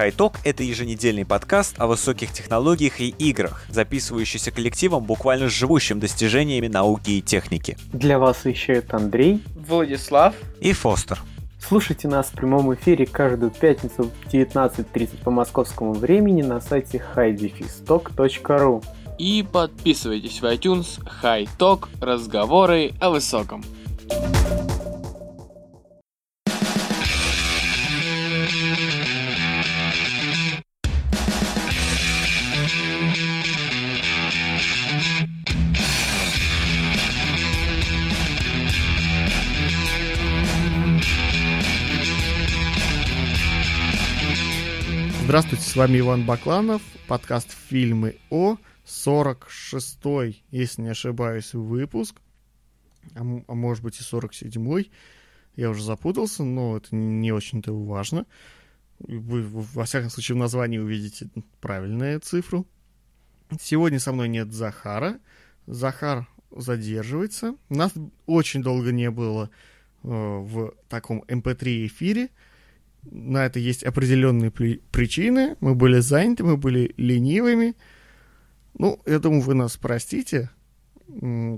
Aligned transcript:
High 0.00 0.32
это 0.44 0.62
еженедельный 0.62 1.26
подкаст 1.26 1.74
о 1.78 1.86
высоких 1.86 2.32
технологиях 2.32 3.02
и 3.02 3.10
играх, 3.10 3.66
записывающийся 3.68 4.50
коллективом, 4.50 5.04
буквально 5.04 5.50
живущим 5.50 6.00
достижениями 6.00 6.68
науки 6.68 7.10
и 7.10 7.20
техники. 7.20 7.76
Для 7.92 8.18
вас 8.18 8.46
вещают 8.46 8.94
Андрей, 8.94 9.42
Владислав 9.54 10.34
и 10.58 10.72
Фостер. 10.72 11.20
Слушайте 11.58 12.08
нас 12.08 12.28
в 12.28 12.32
прямом 12.32 12.72
эфире 12.72 13.04
каждую 13.04 13.50
пятницу 13.50 14.04
в 14.04 14.32
19.30 14.32 15.22
по 15.22 15.30
московскому 15.30 15.92
времени 15.92 16.40
на 16.40 16.62
сайте 16.62 17.04
highdefistock.ru 17.14 18.82
И 19.18 19.44
подписывайтесь 19.52 20.40
в 20.40 20.44
iTunes 20.46 20.98
High 21.22 21.48
Talk 21.58 21.88
разговоры 22.00 22.92
о 23.00 23.10
высоком. 23.10 23.62
Здравствуйте, 45.30 45.64
с 45.64 45.76
вами 45.76 46.00
Иван 46.00 46.26
Бакланов, 46.26 46.82
подкаст 47.06 47.56
«Фильмы 47.68 48.16
О», 48.30 48.56
46-й, 48.84 50.42
если 50.50 50.82
не 50.82 50.88
ошибаюсь, 50.88 51.54
выпуск, 51.54 52.16
а, 53.14 53.20
а 53.20 53.54
может 53.54 53.84
быть 53.84 54.00
и 54.00 54.02
47-й, 54.02 54.90
я 55.54 55.70
уже 55.70 55.84
запутался, 55.84 56.42
но 56.42 56.78
это 56.78 56.96
не 56.96 57.30
очень-то 57.30 57.72
важно. 57.72 58.26
Вы, 58.98 59.44
во 59.44 59.84
всяком 59.84 60.10
случае, 60.10 60.34
в 60.34 60.40
названии 60.40 60.78
увидите 60.78 61.30
правильную 61.60 62.18
цифру. 62.18 62.66
Сегодня 63.60 64.00
со 64.00 64.10
мной 64.10 64.28
нет 64.28 64.52
Захара. 64.52 65.20
Захар 65.68 66.26
задерживается. 66.50 67.54
Нас 67.68 67.92
очень 68.26 68.64
долго 68.64 68.90
не 68.90 69.12
было 69.12 69.48
э, 70.02 70.08
в 70.08 70.74
таком 70.88 71.22
MP3 71.28 71.82
эм 71.82 71.86
эфире 71.86 72.30
на 73.02 73.46
это 73.46 73.58
есть 73.58 73.82
определенные 73.82 74.50
при- 74.50 74.80
причины. 74.90 75.56
Мы 75.60 75.74
были 75.74 76.00
заняты, 76.00 76.44
мы 76.44 76.56
были 76.56 76.94
ленивыми. 76.96 77.76
Ну, 78.78 79.00
я 79.06 79.18
думаю, 79.18 79.42
вы 79.42 79.54
нас 79.54 79.76
простите, 79.76 80.50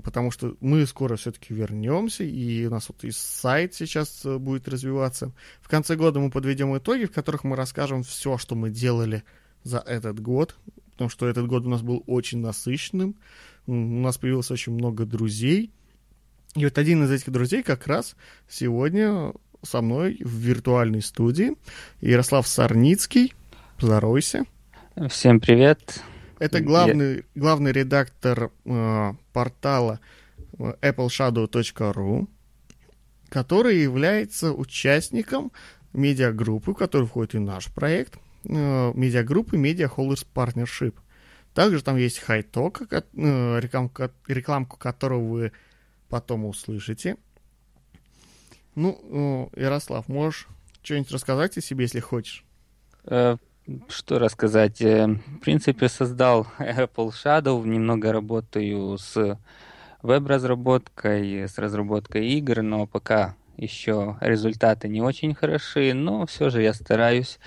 потому 0.03 0.31
что 0.31 0.55
мы 0.61 0.85
скоро 0.87 1.15
все-таки 1.15 1.53
вернемся, 1.53 2.23
и 2.23 2.65
у 2.65 2.71
нас 2.71 2.89
вот 2.89 3.03
и 3.03 3.11
сайт 3.11 3.75
сейчас 3.75 4.25
э, 4.25 4.37
будет 4.37 4.67
развиваться. 4.67 5.31
В 5.61 5.67
конце 5.67 5.95
года 5.95 6.19
мы 6.19 6.31
подведем 6.31 6.75
итоги, 6.75 7.05
в 7.05 7.11
которых 7.11 7.43
мы 7.43 7.55
расскажем 7.55 8.03
все, 8.03 8.37
что 8.37 8.55
мы 8.55 8.71
делали 8.71 9.23
за 9.63 9.77
этот 9.77 10.19
год, 10.19 10.55
потому 10.91 11.09
что 11.09 11.27
этот 11.27 11.47
год 11.47 11.65
у 11.65 11.69
нас 11.69 11.81
был 11.81 12.03
очень 12.07 12.39
насыщенным, 12.39 13.15
у 13.67 13.73
нас 13.73 14.17
появилось 14.17 14.51
очень 14.51 14.73
много 14.73 15.05
друзей. 15.05 15.71
И 16.55 16.65
вот 16.65 16.77
один 16.77 17.03
из 17.03 17.11
этих 17.11 17.31
друзей 17.31 17.63
как 17.63 17.87
раз 17.87 18.15
сегодня 18.47 19.33
со 19.63 19.81
мной 19.81 20.17
в 20.19 20.29
виртуальной 20.29 21.01
студии 21.01 21.55
Ярослав 22.01 22.47
Сарницкий. 22.47 23.33
Поздоровайся. 23.79 24.45
Всем 25.09 25.39
привет. 25.39 26.01
Это 26.39 26.59
главный, 26.59 27.15
Я... 27.15 27.21
главный 27.35 27.71
редактор 27.71 28.51
э, 28.65 29.13
портала 29.31 29.99
э, 30.59 30.73
appleshadow.ru, 30.81 32.27
который 33.29 33.77
является 33.79 34.51
участником 34.51 35.51
медиагруппы, 35.93 36.71
в 36.71 36.75
которую 36.75 37.07
входит 37.07 37.35
и 37.35 37.39
наш 37.39 37.67
проект, 37.67 38.17
э, 38.43 38.91
медиагруппы 38.93 39.55
Media 39.57 39.89
Holders 39.89 40.25
Partnership. 40.35 40.95
Также 41.53 41.81
там 41.81 41.97
есть 41.97 42.21
High 42.27 42.45
э, 42.51 43.59
рекламку, 43.59 44.09
рекламку 44.27 44.77
которого 44.77 45.27
вы 45.27 45.51
потом 46.09 46.45
услышите. 46.45 47.15
Ну, 48.75 49.49
Ярослав, 49.55 50.07
можешь 50.07 50.47
что-нибудь 50.81 51.11
рассказать 51.11 51.57
о 51.57 51.61
себе, 51.61 51.83
если 51.83 51.99
хочешь? 51.99 52.43
Э, 53.05 53.37
что 53.87 54.19
рассказать? 54.19 54.81
Э, 54.81 55.07
в 55.07 55.39
принципе, 55.39 55.87
создал 55.89 56.47
Apple 56.59 57.11
Shadow, 57.11 57.65
немного 57.65 58.11
работаю 58.11 58.97
с 58.97 59.39
веб-разработкой, 60.01 61.47
с 61.47 61.57
разработкой 61.57 62.27
игр, 62.27 62.61
но 62.61 62.85
пока 62.87 63.35
еще 63.57 64.17
результаты 64.19 64.89
не 64.89 65.01
очень 65.01 65.33
хороши, 65.33 65.93
но 65.93 66.25
все 66.25 66.49
же 66.49 66.61
я 66.61 66.73
стараюсь. 66.73 67.39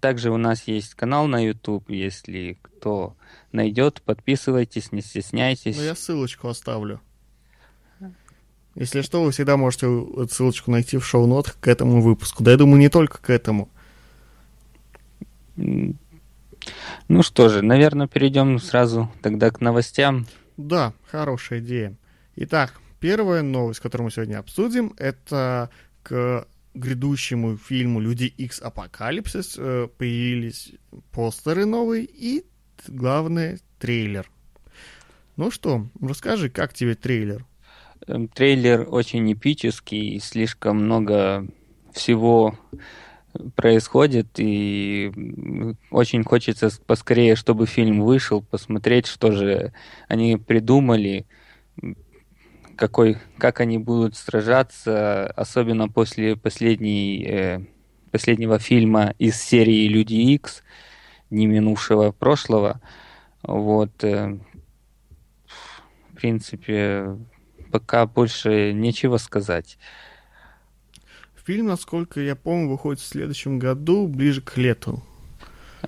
Также 0.00 0.30
у 0.30 0.36
нас 0.36 0.64
есть 0.68 0.94
канал 0.94 1.26
на 1.26 1.44
YouTube, 1.44 1.90
если 1.90 2.58
кто 2.62 3.16
найдет, 3.50 4.02
подписывайтесь, 4.02 4.92
не 4.92 5.00
стесняйтесь. 5.00 5.76
Ну, 5.76 5.82
я 5.82 5.94
ссылочку 5.94 6.48
оставлю. 6.48 7.00
Если 8.74 9.02
что, 9.02 9.22
вы 9.22 9.32
всегда 9.32 9.56
можете 9.56 9.86
ссылочку 10.30 10.70
найти 10.70 10.96
в 10.96 11.06
шоу-нотах 11.06 11.58
к 11.60 11.68
этому 11.68 12.00
выпуску. 12.00 12.42
Да 12.42 12.52
я 12.52 12.56
думаю, 12.56 12.78
не 12.78 12.88
только 12.88 13.18
к 13.18 13.30
этому. 13.30 13.68
Ну 15.56 17.22
что 17.22 17.48
же, 17.48 17.62
наверное, 17.62 18.06
перейдем 18.06 18.58
сразу 18.58 19.10
тогда 19.20 19.50
к 19.50 19.60
новостям. 19.60 20.26
Да, 20.56 20.94
хорошая 21.10 21.60
идея. 21.60 21.94
Итак, 22.36 22.80
первая 23.00 23.42
новость, 23.42 23.80
которую 23.80 24.06
мы 24.06 24.10
сегодня 24.10 24.38
обсудим, 24.38 24.94
это 24.96 25.68
к 26.02 26.46
грядущему 26.74 27.58
фильму 27.58 28.00
«Люди 28.00 28.24
X 28.24 28.62
Апокалипсис» 28.62 29.56
э, 29.58 29.88
появились 29.98 30.72
постеры 31.10 31.66
новые 31.66 32.04
и, 32.04 32.46
главное, 32.88 33.58
трейлер. 33.78 34.30
Ну 35.36 35.50
что, 35.50 35.86
расскажи, 36.00 36.48
как 36.48 36.72
тебе 36.72 36.94
трейлер? 36.94 37.44
Эм, 38.06 38.28
трейлер 38.28 38.86
очень 38.90 39.32
эпический, 39.32 40.18
слишком 40.18 40.84
много 40.84 41.46
всего 41.92 42.58
происходит, 43.54 44.28
и 44.38 45.12
очень 45.90 46.24
хочется 46.24 46.70
поскорее, 46.86 47.36
чтобы 47.36 47.66
фильм 47.66 48.02
вышел, 48.02 48.42
посмотреть, 48.42 49.06
что 49.06 49.32
же 49.32 49.72
они 50.08 50.36
придумали, 50.36 51.26
какой, 52.76 53.18
как 53.38 53.60
они 53.60 53.78
будут 53.78 54.16
сражаться, 54.16 55.26
особенно 55.28 55.88
после 55.88 56.36
последней, 56.36 57.24
э, 57.24 57.60
последнего 58.10 58.58
фильма 58.58 59.14
из 59.18 59.40
серии 59.40 59.86
«Люди 59.86 60.14
Икс», 60.14 60.62
не 61.30 61.46
минувшего 61.46 62.10
прошлого. 62.10 62.80
Вот, 63.42 64.04
э, 64.04 64.38
в 66.10 66.16
принципе, 66.16 67.16
пока 67.72 68.06
больше 68.06 68.72
нечего 68.72 69.16
сказать. 69.16 69.78
Фильм, 71.44 71.66
насколько 71.66 72.20
я 72.20 72.36
помню, 72.36 72.68
выходит 72.68 73.00
в 73.00 73.06
следующем 73.06 73.58
году, 73.58 74.06
ближе 74.06 74.42
к 74.42 74.56
лету. 74.56 75.02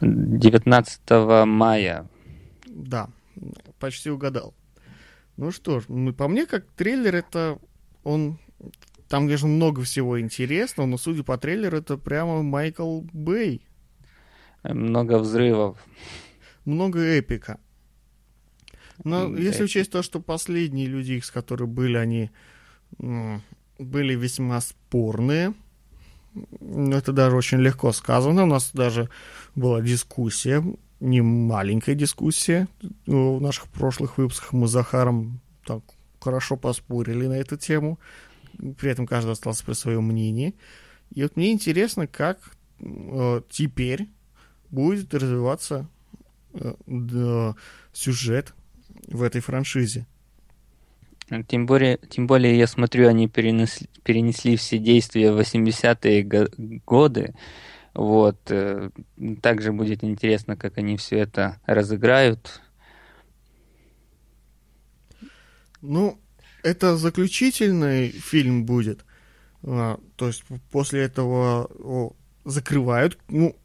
19 0.01 1.01
мая. 1.47 2.09
Да, 2.67 3.09
почти 3.79 4.11
угадал. 4.11 4.55
Ну 5.37 5.53
что 5.53 5.81
ж, 5.81 5.85
по 6.17 6.29
мне, 6.29 6.47
как 6.47 6.67
трейлер, 6.73 7.15
это 7.15 7.59
он... 8.03 8.39
Там, 9.09 9.27
конечно, 9.27 9.47
много 9.47 9.83
всего 9.83 10.19
интересного, 10.19 10.89
но, 10.89 10.97
судя 10.97 11.23
по 11.23 11.39
трейлеру, 11.39 11.77
это 11.77 11.99
прямо 11.99 12.43
Майкл 12.43 13.03
Бэй. 13.13 13.65
Много 14.65 15.19
взрывов. 15.19 15.79
Много 16.65 17.01
эпика. 17.01 17.61
Но 19.03 19.27
mm, 19.27 19.41
если 19.41 19.65
учесть 19.65 19.91
то, 19.91 20.03
что 20.03 20.21
последние 20.21 20.87
люди, 20.87 21.21
с 21.21 21.31
которые 21.31 21.67
были, 21.67 21.97
они 21.97 22.31
были 23.79 24.15
весьма 24.15 24.61
спорные, 24.61 25.55
это 26.61 27.13
даже 27.13 27.37
очень 27.37 27.59
легко 27.59 27.93
сказано. 27.93 28.45
У 28.45 28.47
нас 28.47 28.71
даже 28.73 29.09
была 29.55 29.81
дискуссия, 29.81 30.65
не 31.01 31.21
маленькая 31.21 31.95
дискуссия 31.95 32.69
в 33.07 33.41
наших 33.41 33.69
прошлых 33.69 34.19
выпусках. 34.19 34.53
Мы 34.53 34.69
с 34.69 34.71
Захаром 34.71 35.41
так 35.67 35.83
хорошо 36.21 36.57
поспорили 36.57 37.27
на 37.27 37.35
эту 37.35 37.57
тему. 37.57 37.99
При 38.79 38.91
этом 38.91 39.07
каждый 39.07 39.33
остался 39.33 39.65
при 39.65 39.75
своем 39.75 40.05
мнении. 40.05 40.55
И 41.11 41.23
вот 41.23 41.37
мне 41.37 41.53
интересно, 41.53 42.07
как 42.07 42.39
э, 42.81 43.43
теперь 43.51 44.09
будет 44.71 45.13
развиваться 45.13 45.89
э, 46.53 47.53
сюжет 47.93 48.55
в 49.09 49.23
этой 49.23 49.41
франшизе. 49.41 50.07
Тем 51.49 51.67
более, 51.67 51.99
тем 52.11 52.27
более, 52.27 52.59
я 52.59 52.67
смотрю, 52.67 53.09
они 53.09 53.29
перенесли, 53.29 53.89
перенесли 54.03 54.57
все 54.57 54.79
действия 54.79 55.33
в 55.33 55.41
80-е 55.41 56.81
годы. 56.85 57.35
Вот. 57.95 58.39
Э, 58.51 58.91
также 59.41 59.73
будет 59.73 60.05
интересно, 60.05 60.57
как 60.57 60.77
они 60.79 60.97
все 60.97 61.19
это 61.19 61.61
разыграют. 61.65 62.61
Ну, 65.81 66.19
это 66.63 66.97
заключительный 66.97 68.09
фильм 68.09 68.65
будет. 68.65 69.05
А, 69.63 69.99
то 70.17 70.27
есть 70.27 70.45
после 70.71 71.03
этого 71.03 71.71
о, 71.79 72.13
закрывают. 72.45 73.19
Ну, 73.29 73.57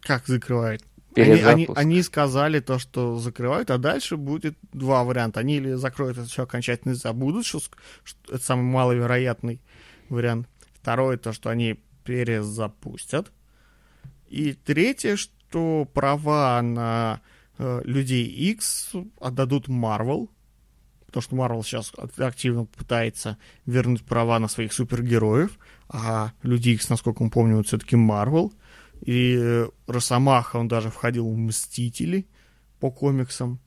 как 0.00 0.26
закрывают? 0.26 0.84
Они, 1.14 1.24
они, 1.24 1.36
Перезапуск. 1.36 1.78
они 1.78 2.02
сказали 2.02 2.60
то, 2.60 2.78
что 2.78 3.18
закрывают, 3.18 3.70
а 3.70 3.78
дальше 3.78 4.16
будет 4.16 4.56
два 4.72 5.04
варианта. 5.04 5.40
Они 5.40 5.56
или 5.56 5.72
закроют 5.74 6.18
это 6.18 6.26
все 6.28 6.44
окончательно 6.44 6.92
и 6.92 6.96
забудут, 6.96 7.44
что, 7.46 7.60
что 8.04 8.34
это 8.34 8.44
самый 8.44 8.62
маловероятный 8.64 9.60
вариант. 10.08 10.48
Второе, 10.74 11.16
то, 11.16 11.32
что 11.32 11.50
они 11.50 11.78
перезапустят. 12.04 13.30
И 14.28 14.54
третье, 14.54 15.16
что 15.16 15.86
права 15.92 16.60
на 16.62 17.20
э, 17.58 17.82
Людей 17.84 18.26
X 18.26 18.92
отдадут 19.20 19.68
Marvel, 19.68 20.30
потому 21.06 21.22
что 21.22 21.36
Marvel 21.36 21.62
сейчас 21.62 21.92
ак- 21.98 22.18
активно 22.18 22.64
пытается 22.64 23.36
вернуть 23.66 24.04
права 24.04 24.38
на 24.38 24.48
своих 24.48 24.72
супергероев, 24.72 25.58
а 25.88 26.32
Люди 26.42 26.70
X, 26.70 26.88
насколько 26.88 27.22
мы 27.22 27.28
помним, 27.30 27.62
все-таки 27.64 27.96
Marvel. 27.96 28.52
И 29.02 29.36
э, 29.38 29.68
Росомаха, 29.86 30.56
он 30.56 30.68
даже 30.68 30.90
входил 30.90 31.28
в 31.28 31.36
Мстители 31.36 32.26
по 32.80 32.90
комиксам. 32.90 33.58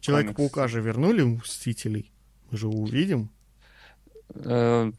Человека-паука 0.00 0.68
же 0.68 0.80
вернули 0.80 1.22
в 1.22 1.38
Мстителей. 1.38 2.12
Мы 2.50 2.58
же 2.58 2.68
увидим. 2.68 3.30
Э, 4.34 4.92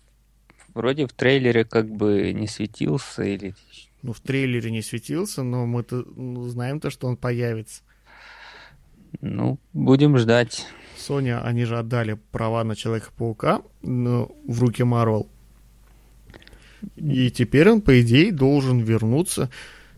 Вроде 0.78 1.08
в 1.08 1.14
трейлере 1.14 1.66
как 1.66 1.90
бы 1.90 2.34
не 2.34 2.46
светился 2.48 3.24
или... 3.24 3.56
Ну, 4.04 4.14
в 4.14 4.20
трейлере 4.20 4.70
не 4.70 4.84
светился, 4.84 5.42
но 5.42 5.66
мы-то 5.66 6.06
ну, 6.16 6.48
знаем 6.50 6.80
то, 6.80 6.92
что 6.92 7.08
он 7.08 7.18
появится. 7.18 7.82
Ну, 9.20 9.58
будем 9.74 10.16
ждать. 10.20 10.68
Sony, 10.96 11.36
они 11.42 11.66
же 11.66 11.80
отдали 11.80 12.14
права 12.32 12.64
на 12.64 12.76
Человека-паука 12.76 13.64
в 13.82 14.62
руки 14.62 14.84
Marvel. 14.84 15.28
И 16.96 17.32
теперь 17.32 17.70
он, 17.70 17.82
по 17.82 18.02
идее, 18.02 18.32
должен 18.32 18.80
вернуться. 18.80 19.50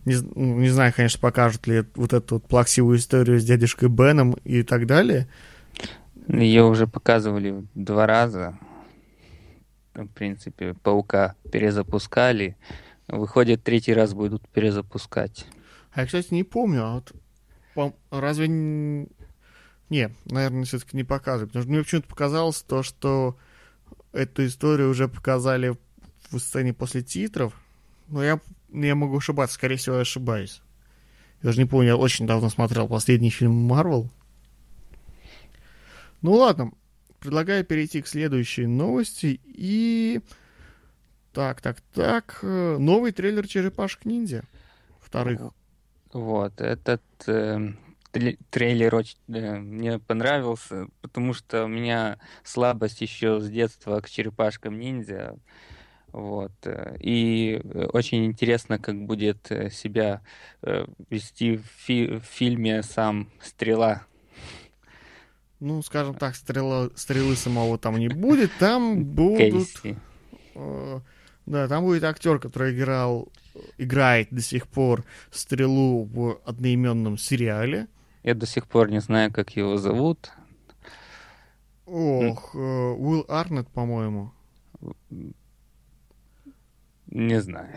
Не, 0.06 0.16
ну, 0.16 0.60
не 0.60 0.70
знаю, 0.70 0.94
конечно, 0.96 1.20
покажут 1.20 1.68
ли 1.68 1.86
вот 1.96 2.14
эту 2.14 2.36
вот 2.36 2.48
плаксивую 2.48 2.98
историю 2.98 3.40
с 3.40 3.46
дядюшкой 3.46 3.90
Беном 3.90 4.34
и 4.44 4.64
так 4.64 4.86
далее. 4.86 5.28
Ее 6.28 6.64
уже 6.64 6.88
показывали 6.88 7.66
два 7.76 8.06
раза. 8.08 8.58
В 9.94 10.08
принципе, 10.08 10.74
паука 10.74 11.36
перезапускали. 11.52 12.56
Выходит, 13.08 13.64
третий 13.64 13.94
раз 13.94 14.14
будут 14.14 14.48
перезапускать. 14.50 15.46
А 15.92 16.02
я, 16.02 16.06
кстати, 16.06 16.34
не 16.34 16.44
помню, 16.44 16.86
а 16.86 17.04
вот 17.76 17.96
разве... 18.12 18.48
Не, 18.48 19.08
наверное, 20.26 20.66
все-таки 20.66 20.96
не 20.96 21.04
показывают. 21.04 21.50
Потому 21.50 21.64
что 21.64 21.72
мне 21.72 21.84
почему-то 21.84 22.08
показалось 22.08 22.62
то, 22.62 22.84
что 22.84 23.38
эту 24.12 24.46
историю 24.46 24.90
уже 24.90 25.08
показали 25.08 25.76
в 26.31 26.40
сцене 26.40 26.74
после 26.74 27.02
титров. 27.02 27.54
Но 28.08 28.24
я, 28.24 28.40
я 28.72 28.96
могу 28.96 29.18
ошибаться, 29.18 29.56
скорее 29.56 29.76
всего, 29.76 29.96
я 29.96 30.02
ошибаюсь. 30.02 30.62
Я 31.42 31.48
даже 31.48 31.60
не 31.60 31.66
помню, 31.66 31.90
я 31.90 31.98
очень 31.98 32.28
давно 32.28 32.50
смотрел 32.50 32.88
последний 32.88 33.30
фильм 33.30 33.54
Марвел. 33.54 34.10
Ну 36.22 36.34
ладно, 36.34 36.72
предлагаю 37.20 37.64
перейти 37.64 38.02
к 38.02 38.08
следующей 38.08 38.66
новости. 38.66 39.40
И... 39.46 40.22
Так, 41.31 41.62
так, 41.62 41.81
так. 41.94 42.40
э, 42.42 42.78
Новый 42.80 43.12
трейлер 43.12 43.48
Черепашек 43.48 44.04
Ниндзя. 44.06 44.44
Вторых. 45.00 45.54
Вот, 46.12 46.60
этот 46.60 47.04
э, 47.28 47.74
тре- 48.12 48.38
трейлер 48.50 48.96
очень 48.96 49.18
э, 49.28 49.60
мне 49.60 50.00
понравился, 50.00 50.88
потому 51.02 51.34
что 51.34 51.66
у 51.66 51.68
меня 51.68 52.18
слабость 52.44 53.02
еще 53.02 53.40
с 53.40 53.50
детства 53.50 54.00
к 54.02 54.10
черепашкам 54.10 54.80
ниндзя. 54.80 55.38
Вот. 56.12 56.52
э, 56.64 56.98
И 57.00 57.62
э, 57.64 57.86
очень 57.94 58.26
интересно, 58.26 58.80
как 58.80 59.06
будет 59.06 59.52
э, 59.52 59.70
себя 59.70 60.22
вести 61.10 61.58
в, 61.58 61.66
фи- 61.66 62.18
в 62.20 62.24
фильме 62.24 62.84
сам 62.84 63.30
Стрела. 63.42 64.04
Ну, 65.60 65.82
скажем 65.82 66.16
так, 66.16 66.36
стрела, 66.36 66.90
стрелы 66.96 67.36
самого 67.36 67.78
там 67.78 67.98
не 67.98 68.08
будет. 68.08 68.52
Там 68.60 69.04
будут... 69.16 69.68
Э, 70.56 71.00
да, 71.46 71.68
там 71.68 71.84
будет 71.84 72.04
актер, 72.04 72.40
который 72.40 72.74
играл, 72.76 73.28
играет 73.78 74.30
до 74.32 74.42
сих 74.42 74.68
пор 74.68 75.04
стрелу 75.32 76.06
в 76.06 76.40
одноименном 76.46 77.18
сериале. 77.18 77.88
Я 78.24 78.36
до 78.36 78.46
сих 78.46 78.68
пор 78.68 78.90
не 78.90 79.00
знаю, 79.02 79.34
как 79.34 79.56
его 79.58 79.78
зовут. 79.78 80.32
Ох, 81.86 82.56
э, 82.56 82.58
Уилл 82.60 83.26
Арнет, 83.28 83.68
по-моему. 83.70 84.32
Не 87.12 87.42
знаю. 87.42 87.70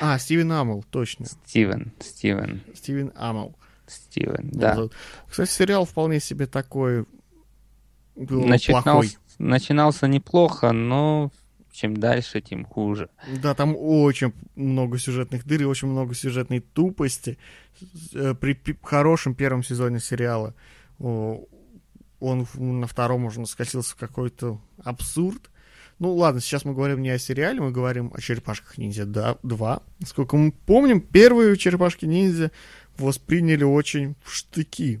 А, 0.00 0.18
Стивен 0.18 0.52
Амел, 0.52 0.84
точно. 0.90 1.26
Стивен. 1.26 1.92
Стивен. 2.00 2.62
Стивен 2.74 3.12
Амел. 3.16 3.56
Стивен, 3.86 4.50
да. 4.52 4.74
зовут. 4.74 4.92
Кстати, 5.28 5.50
сериал 5.50 5.84
вполне 5.84 6.20
себе 6.20 6.46
такой 6.46 7.06
был 8.16 8.44
Начинался, 8.46 8.84
плохой. 8.84 9.16
начинался 9.38 10.06
неплохо, 10.06 10.72
но 10.72 11.30
чем 11.72 11.96
дальше, 11.96 12.40
тем 12.40 12.64
хуже. 12.64 13.08
Да, 13.42 13.54
там 13.54 13.74
очень 13.76 14.32
много 14.54 14.98
сюжетных 14.98 15.44
дыр 15.44 15.62
и 15.62 15.64
очень 15.64 15.88
много 15.88 16.14
сюжетной 16.14 16.60
тупости. 16.60 17.36
Э, 18.14 18.34
При 18.34 18.56
хорошем 18.82 19.34
первом 19.34 19.62
сезоне 19.64 19.98
сериала 20.00 20.54
он 20.98 21.46
на 22.54 22.86
втором 22.86 23.24
уже 23.24 23.44
скатился 23.46 23.92
в 23.94 23.96
какой-то 23.96 24.60
абсурд. 24.82 25.50
Ну 25.98 26.14
ладно, 26.14 26.40
сейчас 26.40 26.64
мы 26.64 26.74
говорим 26.74 27.02
не 27.02 27.10
о 27.10 27.18
сериале, 27.18 27.60
мы 27.60 27.70
говорим 27.70 28.12
о 28.14 28.20
черепашках 28.20 28.78
ниндзя 28.78 29.06
да, 29.06 29.38
2. 29.42 29.82
Сколько 30.06 30.36
мы 30.36 30.52
помним, 30.52 31.00
первые 31.00 31.56
черепашки 31.56 32.04
ниндзя 32.04 32.50
восприняли 32.96 33.64
очень 33.64 34.16
в 34.22 34.32
штыки. 34.32 35.00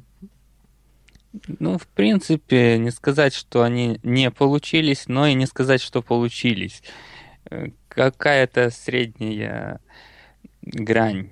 Ну, 1.58 1.78
в 1.78 1.86
принципе, 1.88 2.78
не 2.78 2.90
сказать, 2.90 3.34
что 3.34 3.62
они 3.62 3.98
не 4.04 4.30
получились, 4.30 5.08
но 5.08 5.26
и 5.26 5.34
не 5.34 5.46
сказать, 5.46 5.80
что 5.80 6.00
получились. 6.00 6.82
Э, 7.50 7.70
Какая-то 7.88 8.70
средняя 8.70 9.80
грань. 10.62 11.30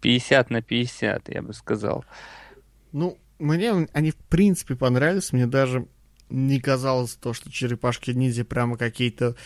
50 0.00 0.50
на 0.50 0.62
50, 0.62 1.28
я 1.28 1.42
бы 1.42 1.52
сказал. 1.54 2.04
Ну, 2.90 3.18
мне 3.38 3.88
они 3.92 4.10
в 4.10 4.16
принципе 4.16 4.74
понравились. 4.74 5.32
Мне 5.32 5.46
даже 5.46 5.86
не 6.32 6.60
казалось 6.60 7.14
то, 7.14 7.32
что 7.32 7.50
черепашки 7.50 8.10
ниндзя 8.10 8.44
прямо 8.44 8.76
какие-то 8.76 9.36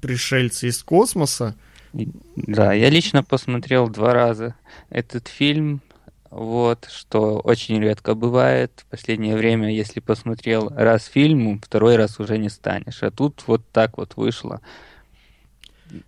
пришельцы 0.00 0.68
из 0.68 0.82
космоса. 0.82 1.56
Да, 1.92 2.72
я 2.72 2.88
лично 2.88 3.22
посмотрел 3.22 3.88
два 3.88 4.14
раза 4.14 4.54
этот 4.88 5.28
фильм. 5.28 5.82
Вот, 6.30 6.86
что 6.88 7.40
очень 7.40 7.80
редко 7.82 8.14
бывает. 8.14 8.84
В 8.86 8.86
последнее 8.86 9.36
время, 9.36 9.74
если 9.74 9.98
посмотрел 9.98 10.68
раз 10.68 11.06
фильм, 11.06 11.60
второй 11.60 11.96
раз 11.96 12.20
уже 12.20 12.38
не 12.38 12.48
станешь. 12.48 13.02
А 13.02 13.10
тут 13.10 13.42
вот 13.48 13.68
так 13.72 13.98
вот 13.98 14.16
вышло. 14.16 14.60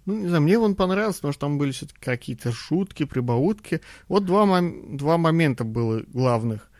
Ну, 0.06 0.14
не 0.14 0.28
знаю, 0.28 0.44
мне 0.44 0.58
он 0.58 0.76
понравился, 0.76 1.18
потому 1.18 1.32
что 1.32 1.40
там 1.40 1.58
были 1.58 1.72
все-таки 1.72 1.98
какие-то 2.00 2.52
шутки, 2.52 3.04
прибаутки. 3.04 3.80
Вот 4.06 4.24
два, 4.24 4.46
мом- 4.46 4.96
два 4.96 5.18
момента 5.18 5.64
было 5.64 6.04
главных. 6.06 6.70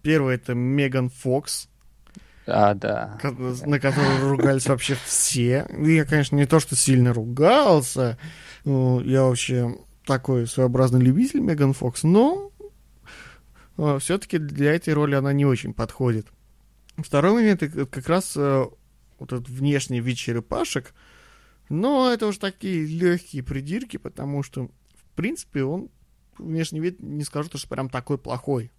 Первый 0.00 0.36
это 0.36 0.54
Меган 0.54 1.10
Фокс, 1.10 1.68
А, 2.46 2.74
да. 2.74 3.18
на 3.64 3.80
которую 3.80 4.30
ругались 4.30 4.66
вообще 4.66 4.96
все. 5.04 5.66
Я, 5.78 6.04
конечно, 6.04 6.36
не 6.36 6.46
то, 6.46 6.60
что 6.60 6.76
сильно 6.76 7.12
ругался. 7.12 8.18
ну, 8.64 9.00
Я 9.00 9.24
вообще 9.24 9.76
такой 10.04 10.46
своеобразный 10.46 11.00
любитель 11.00 11.40
Меган 11.40 11.72
Фокс, 11.72 12.02
но 12.02 12.52
все-таки 13.98 14.38
для 14.38 14.74
этой 14.74 14.94
роли 14.94 15.14
она 15.14 15.32
не 15.32 15.46
очень 15.46 15.72
подходит. 15.72 16.28
Второй 16.96 17.32
момент 17.32 17.62
это 17.62 17.86
как 17.86 18.08
раз 18.08 18.34
э, 18.36 18.64
вот 19.18 19.32
этот 19.32 19.48
внешний 19.48 20.00
вид 20.00 20.16
черепашек. 20.16 20.94
Но 21.68 22.12
это 22.12 22.26
уж 22.26 22.38
такие 22.38 22.86
легкие 22.86 23.42
придирки, 23.42 23.96
потому 23.96 24.42
что, 24.42 24.66
в 24.66 25.16
принципе, 25.16 25.64
он 25.64 25.88
внешний 26.38 26.80
вид 26.80 27.00
не 27.00 27.24
скажу, 27.24 27.48
что 27.52 27.68
прям 27.68 27.88
такой 27.88 28.18
плохой. 28.18 28.70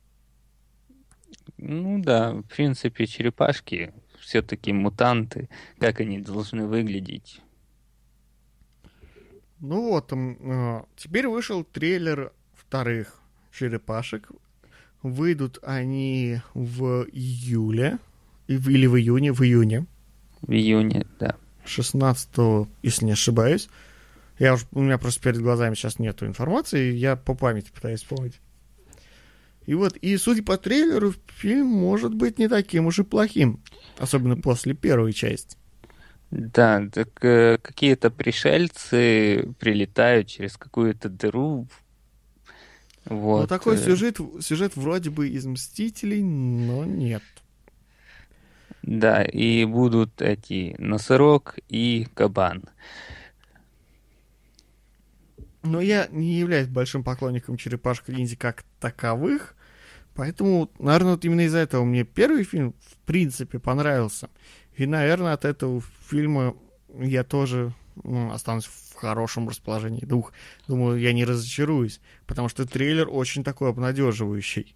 Ну 1.57 2.01
да, 2.01 2.33
в 2.33 2.43
принципе, 2.43 3.07
черепашки 3.07 3.93
все-таки 4.19 4.73
мутанты. 4.73 5.49
Как 5.79 5.99
они 5.99 6.19
должны 6.19 6.65
выглядеть? 6.65 7.41
Ну 9.59 9.89
вот, 9.89 10.11
э, 10.11 10.81
теперь 10.95 11.27
вышел 11.27 11.63
трейлер 11.63 12.33
вторых 12.53 13.19
черепашек. 13.51 14.31
Выйдут 15.01 15.59
они 15.63 16.41
в 16.53 17.05
июле, 17.11 17.99
или 18.47 18.87
в 18.87 18.97
июне, 18.97 19.31
в 19.31 19.41
июне, 19.43 19.85
В 20.41 20.51
июне, 20.51 21.05
да. 21.19 21.35
16 21.65 22.67
если 22.83 23.05
не 23.05 23.11
ошибаюсь. 23.13 23.69
Я 24.37 24.55
уж, 24.55 24.65
у 24.71 24.81
меня 24.81 24.97
просто 24.97 25.21
перед 25.21 25.41
глазами 25.41 25.75
сейчас 25.75 25.99
нету 25.99 26.25
информации, 26.25 26.91
я 26.91 27.15
по 27.15 27.33
памяти 27.35 27.71
пытаюсь 27.73 28.01
вспомнить. 28.01 28.39
И 29.65 29.73
вот, 29.73 29.97
и 29.97 30.15
судя 30.17 30.43
по 30.43 30.57
трейлеру, 30.57 31.13
фильм 31.27 31.67
может 31.67 32.13
быть 32.13 32.37
не 32.37 32.47
таким 32.47 32.85
уж 32.85 32.99
и 32.99 33.03
плохим. 33.03 33.61
Особенно 33.97 34.37
после 34.37 34.73
первой 34.73 35.13
части. 35.13 35.57
Да, 36.31 36.87
так 36.91 37.23
э, 37.23 37.57
какие-то 37.61 38.09
пришельцы 38.09 39.53
прилетают 39.59 40.27
через 40.27 40.57
какую-то 40.57 41.09
дыру. 41.09 41.67
Вот. 43.05 43.41
Ну, 43.41 43.47
такой 43.47 43.75
э, 43.75 43.77
сюжет, 43.77 44.19
сюжет 44.41 44.75
вроде 44.75 45.11
бы 45.11 45.29
из 45.29 45.45
«Мстителей», 45.45 46.21
но 46.21 46.83
нет. 46.83 47.23
Да, 48.81 49.23
и 49.23 49.65
будут 49.65 50.21
эти 50.21 50.75
носорог 50.77 51.55
и 51.69 52.07
кабан. 52.13 52.65
Но 55.63 55.81
я 55.81 56.07
не 56.11 56.33
являюсь 56.33 56.67
большим 56.67 57.03
поклонником 57.03 57.57
черепашек 57.57 58.09
ниндзя 58.09 58.37
как 58.37 58.63
таковых, 58.79 59.54
поэтому, 60.15 60.71
наверное, 60.79 61.11
вот 61.13 61.25
именно 61.25 61.41
из-за 61.41 61.59
этого 61.59 61.83
мне 61.83 62.03
первый 62.03 62.43
фильм 62.43 62.73
в 62.79 62.97
принципе 63.05 63.59
понравился. 63.59 64.29
И, 64.75 64.85
наверное, 64.85 65.33
от 65.33 65.45
этого 65.45 65.81
фильма 66.09 66.55
я 66.99 67.23
тоже 67.23 67.73
ну, 68.03 68.31
останусь 68.31 68.65
в 68.65 68.95
хорошем 68.95 69.47
расположении 69.47 70.05
дух. 70.05 70.33
Думаю, 70.67 70.99
я 70.99 71.13
не 71.13 71.25
разочаруюсь, 71.25 72.01
потому 72.25 72.49
что 72.49 72.65
трейлер 72.65 73.07
очень 73.09 73.43
такой 73.43 73.69
обнадеживающий. 73.69 74.73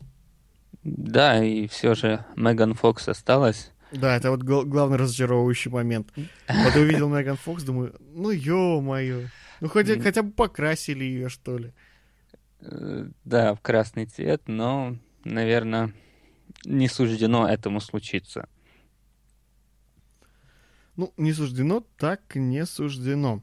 Да, 0.83 1.43
и 1.43 1.67
все 1.67 1.95
же 1.95 2.23
Меган 2.35 2.73
Фокс 2.73 3.09
осталась. 3.09 3.71
Да, 3.91 4.15
это 4.15 4.29
вот 4.31 4.43
гл- 4.43 4.65
главный 4.65 4.97
разочаровывающий 4.97 5.71
момент. 5.71 6.13
Вот 6.47 6.75
увидел 6.75 7.09
Меган 7.09 7.35
Фокс, 7.37 7.63
думаю, 7.63 7.95
ну 8.13 8.29
ё-моё. 8.29 9.27
Ну 9.61 9.67
хотя, 9.67 9.99
хотя 9.99 10.21
бы 10.23 10.31
покрасили 10.31 11.03
ее, 11.03 11.27
что 11.27 11.57
ли. 11.57 11.73
Э, 12.61 13.07
Да, 13.25 13.55
в 13.55 13.61
красный 13.61 14.05
цвет, 14.05 14.43
но, 14.47 14.95
наверное, 15.23 15.93
не 16.65 16.87
суждено 16.87 17.47
этому 17.47 17.81
случиться. 17.81 18.47
Ну, 20.95 21.13
не 21.17 21.33
суждено, 21.33 21.85
так 21.97 22.35
не 22.35 22.65
суждено. 22.65 23.41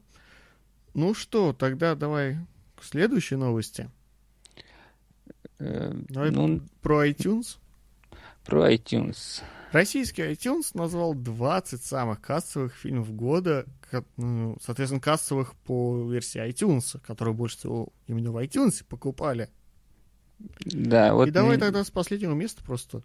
Ну 0.93 1.13
что, 1.13 1.53
тогда 1.53 1.95
давай 1.95 2.37
к 2.75 2.83
следующей 2.83 3.35
новости. 3.35 3.89
Э, 5.59 5.91
Давай 6.09 6.31
Ну, 6.31 6.61
про 6.81 7.07
iTunes. 7.07 7.57
про 8.45 8.71
iTunes. 8.71 9.41
Российский 9.71 10.21
iTunes 10.21 10.71
назвал 10.75 11.13
20 11.13 11.83
самых 11.83 12.21
кассовых 12.21 12.73
фильмов 12.73 13.13
года, 13.13 13.65
ну, 14.15 14.57
соответственно, 14.61 15.01
кассовых 15.01 15.55
по 15.55 16.09
версии 16.09 16.41
iTunes, 16.47 16.99
которые 17.05 17.33
больше 17.33 17.57
всего 17.57 17.89
именно 18.07 18.31
в 18.31 18.37
iTunes 18.37 18.85
покупали. 18.87 19.49
Да, 20.65 21.13
вот 21.13 21.27
И 21.29 21.31
давай 21.31 21.57
тогда 21.57 21.83
с 21.83 21.89
последнего 21.91 22.33
места 22.33 22.63
просто. 22.63 23.01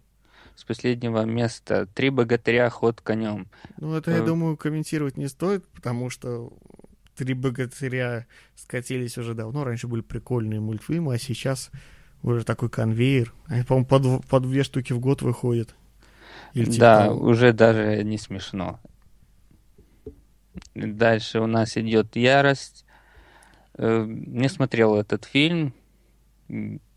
с 0.55 0.63
последнего 0.63 1.23
места 1.25 1.87
«Три 1.95 2.09
богатыря. 2.11 2.69
Ход 2.69 3.01
конем». 3.01 3.47
Ну, 3.77 3.95
это, 3.95 4.11
я 4.11 4.17
Э. 4.19 4.25
думаю, 4.25 4.55
комментировать 4.55 5.17
не 5.17 5.27
стоит, 5.27 5.65
потому 5.69 6.09
что 6.11 6.53
«Три 7.15 7.33
богатыря» 7.33 8.27
скатились 8.55 9.17
уже 9.17 9.33
давно. 9.33 9.63
Раньше 9.63 9.87
были 9.87 10.01
прикольные 10.01 10.59
мультфильмы, 10.59 11.15
а 11.15 11.17
сейчас 11.17 11.71
уже 12.21 12.43
такой 12.45 12.69
конвейер. 12.69 13.33
Они, 13.47 13.63
по-моему, 13.63 13.87
по, 13.87 13.95
дв- 13.95 14.27
по 14.29 14.39
две 14.39 14.63
штуки 14.63 14.93
в 14.93 14.99
год 14.99 15.21
выходят. 15.23 15.75
Или 16.53 16.65
типа 16.65 16.79
да, 16.79 17.05
того. 17.07 17.25
уже 17.27 17.51
даже 17.53 18.03
не 18.03 18.17
смешно. 18.19 18.79
Дальше 20.75 21.39
у 21.39 21.47
нас 21.47 21.77
идет 21.77 22.15
«Ярость». 22.15 22.85
Э, 23.75 24.05
Не 24.07 24.49
смотрел 24.49 24.95
этот 24.95 25.25
фильм. 25.25 25.73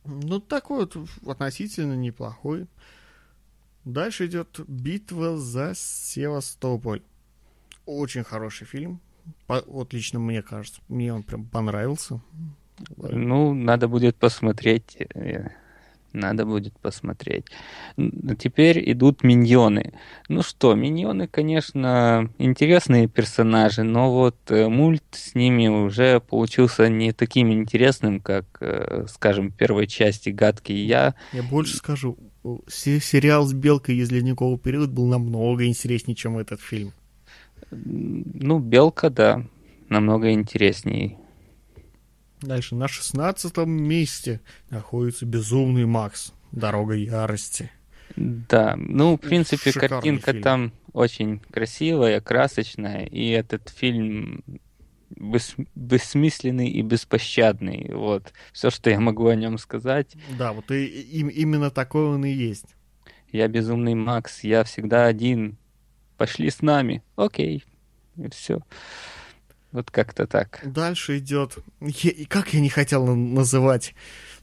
Ну, 0.06 0.40
такой 0.40 0.80
вот 0.86 0.96
относительно 1.26 1.94
неплохой. 1.94 2.66
Дальше 3.84 4.26
идет 4.26 4.60
«Битва 4.66 5.36
за 5.38 5.72
Севастополь». 5.74 7.02
Очень 7.84 8.24
хороший 8.24 8.66
фильм. 8.66 9.00
По- 9.46 9.62
вот 9.66 9.92
лично 9.92 10.18
мне 10.18 10.42
кажется. 10.42 10.80
Мне 10.88 11.12
он 11.12 11.22
прям 11.22 11.46
понравился. 11.46 12.20
Ну, 12.98 13.54
надо 13.54 13.88
будет 13.88 14.16
посмотреть. 14.16 14.98
Надо 16.16 16.46
будет 16.46 16.72
посмотреть. 16.80 17.44
Теперь 18.38 18.90
идут 18.92 19.22
миньоны. 19.22 19.92
Ну 20.28 20.42
что, 20.42 20.74
миньоны, 20.74 21.26
конечно, 21.28 22.30
интересные 22.38 23.06
персонажи, 23.06 23.82
но 23.82 24.10
вот 24.10 24.36
э, 24.48 24.68
мульт 24.68 25.04
с 25.10 25.34
ними 25.34 25.68
уже 25.68 26.20
получился 26.20 26.88
не 26.88 27.12
таким 27.12 27.52
интересным, 27.52 28.20
как, 28.20 28.46
э, 28.60 29.04
скажем, 29.08 29.50
в 29.50 29.54
первой 29.56 29.86
части 29.86 30.30
«Гадкий 30.30 30.86
я». 30.86 31.14
Я 31.32 31.42
больше 31.42 31.76
скажу. 31.76 32.16
се- 32.66 33.00
Сериал 33.00 33.44
с 33.44 33.52
Белкой 33.52 33.96
из 33.96 34.10
ледникового 34.10 34.58
периода 34.58 34.90
был 34.92 35.06
намного 35.06 35.66
интереснее, 35.66 36.14
чем 36.14 36.38
этот 36.38 36.60
фильм. 36.60 36.92
Ну, 37.70 38.58
«Белка», 38.58 39.10
да, 39.10 39.44
намного 39.90 40.32
интереснее. 40.32 41.18
Дальше 42.46 42.76
на 42.76 42.86
шестнадцатом 42.86 43.70
месте 43.70 44.40
находится 44.70 45.26
«Безумный 45.26 45.84
Макс. 45.84 46.32
Дорога 46.52 46.94
ярости». 46.94 47.70
Да, 48.14 48.76
ну, 48.76 49.16
в 49.16 49.20
принципе, 49.20 49.72
Шикарный 49.72 49.88
картинка 49.88 50.30
фильм. 50.30 50.42
там 50.42 50.72
очень 50.92 51.40
красивая, 51.50 52.20
красочная, 52.20 53.04
и 53.04 53.28
этот 53.30 53.68
фильм 53.68 54.44
бес- 55.10 55.56
бессмысленный 55.74 56.68
и 56.68 56.82
беспощадный. 56.82 57.90
Вот, 57.92 58.32
все, 58.52 58.70
что 58.70 58.90
я 58.90 59.00
могу 59.00 59.26
о 59.26 59.34
нем 59.34 59.58
сказать. 59.58 60.14
Да, 60.38 60.52
вот 60.52 60.70
и, 60.70 60.86
им- 60.86 61.28
именно 61.28 61.70
такой 61.70 62.04
он 62.04 62.24
и 62.24 62.30
есть. 62.30 62.76
Я 63.32 63.48
безумный 63.48 63.94
Макс, 63.94 64.44
я 64.44 64.62
всегда 64.62 65.06
один. 65.06 65.58
Пошли 66.16 66.48
с 66.48 66.62
нами. 66.62 67.02
Окей. 67.16 67.64
И 68.16 68.30
все. 68.30 68.60
Вот 69.76 69.90
как-то 69.90 70.26
так. 70.26 70.60
Дальше 70.64 71.18
идет... 71.18 71.58
Я- 71.82 72.10
и 72.10 72.24
как 72.24 72.54
я 72.54 72.60
не 72.60 72.70
хотел 72.70 73.04
на- 73.04 73.14
называть 73.14 73.94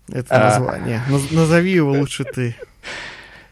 это 0.07 0.27
А. 0.35 0.43
название. 0.59 1.01
Наз- 1.09 1.33
назови 1.33 1.71
его 1.71 1.91
лучше 1.91 2.23
ты. 2.23 2.55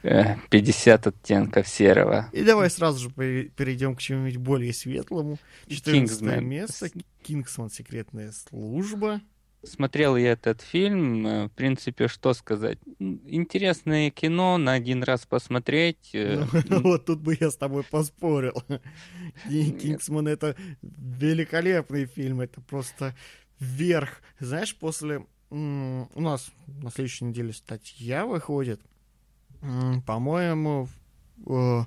Э, 0.03 0.35
50 0.51 1.07
оттенков 1.07 1.67
серого. 1.67 2.29
И 2.33 2.43
давай 2.43 2.69
сразу 2.69 2.99
же 2.99 3.09
пере- 3.09 3.45
перейдем 3.49 3.95
к 3.95 3.99
чему-нибудь 3.99 4.37
более 4.37 4.73
светлому. 4.75 5.39
14 5.69 6.19
Кингсмен. 6.19 6.45
место. 6.47 6.89
Кингсман. 7.23 7.71
Секретная 7.71 8.31
служба. 8.31 9.19
Смотрел 9.63 10.17
я 10.17 10.31
этот 10.31 10.61
фильм, 10.61 11.27
э, 11.27 11.45
в 11.45 11.51
принципе, 11.51 12.07
что 12.07 12.33
сказать. 12.33 12.79
Интересное 12.99 14.09
кино, 14.09 14.57
на 14.57 14.73
один 14.73 15.03
раз 15.03 15.27
посмотреть. 15.27 16.09
э, 16.13 16.43
Ну, 16.67 16.81
Вот 16.81 17.05
тут 17.05 17.19
бы 17.21 17.37
я 17.39 17.51
с 17.51 17.57
тобой 17.57 17.83
поспорил. 17.83 18.63
Кингсман 19.47 20.27
это 20.27 20.55
великолепный 20.81 22.05
фильм. 22.05 22.41
Это 22.41 22.59
просто 22.61 23.15
вверх. 23.59 24.21
Знаешь, 24.39 24.75
после... 24.75 25.25
У 25.51 26.21
нас 26.21 26.51
на 26.65 26.89
следующей 26.89 27.25
неделе 27.25 27.53
статья 27.53 28.25
выходит. 28.25 28.81
По-моему, 30.07 30.87
в 31.37 31.51
э, 31.53 31.85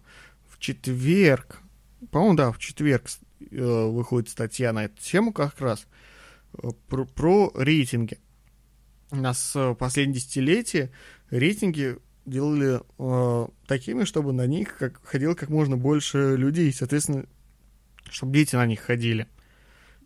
в 0.48 0.58
четверг. 0.60 1.60
По-моему, 2.12 2.36
да, 2.36 2.52
в 2.52 2.58
четверг 2.58 3.08
выходит 3.50 4.28
статья 4.28 4.72
на 4.72 4.84
эту 4.84 5.00
тему 5.02 5.32
как 5.32 5.60
раз. 5.60 5.86
Э, 6.62 6.68
Про, 6.88 7.04
про 7.06 7.52
рейтинги. 7.54 8.18
У 9.10 9.16
нас 9.16 9.52
э, 9.54 9.74
последние 9.78 10.16
десятилетия 10.16 10.90
рейтинги 11.30 11.96
делали 12.26 12.80
э, 12.98 13.48
такими, 13.66 14.04
чтобы 14.04 14.32
на 14.32 14.46
них 14.46 14.76
как, 14.76 15.04
ходило 15.04 15.34
как 15.34 15.50
можно 15.50 15.76
больше 15.76 16.36
людей, 16.36 16.72
соответственно, 16.72 17.26
чтобы 18.10 18.32
дети 18.32 18.56
на 18.56 18.66
них 18.66 18.80
ходили. 18.80 19.26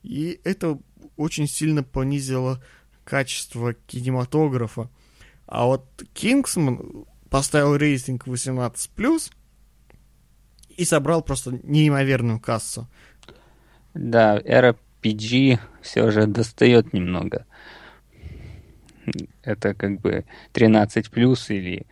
И 0.03 0.41
это 0.45 0.79
очень 1.17 1.47
сильно 1.47 1.83
понизило 1.83 2.63
качество 3.05 3.75
кинематографа. 3.75 4.91
А 5.47 5.67
вот 5.67 6.05
Кингсман 6.13 7.07
поставил 7.31 7.77
рейтинг 7.77 8.27
18+, 8.27 9.31
и 10.79 10.85
собрал 10.85 11.23
просто 11.23 11.59
неимоверную 11.65 12.39
кассу. 12.39 12.89
Да, 13.95 14.41
эра 14.45 14.77
PG 15.13 15.59
все 15.83 16.11
же 16.11 16.27
достает 16.27 16.93
немного. 16.93 17.47
Это 19.43 19.75
как 19.75 20.01
бы 20.01 20.25
13 20.53 21.11
плюс 21.11 21.51
или 21.51 21.87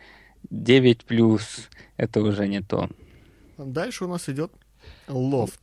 9 0.49 1.05
плюс. 1.05 1.69
Это 1.97 2.21
уже 2.21 2.47
не 2.47 2.61
то. 2.61 2.89
Дальше 3.57 4.05
у 4.05 4.07
нас 4.07 4.29
идет 4.29 4.51
Лофт. 5.07 5.59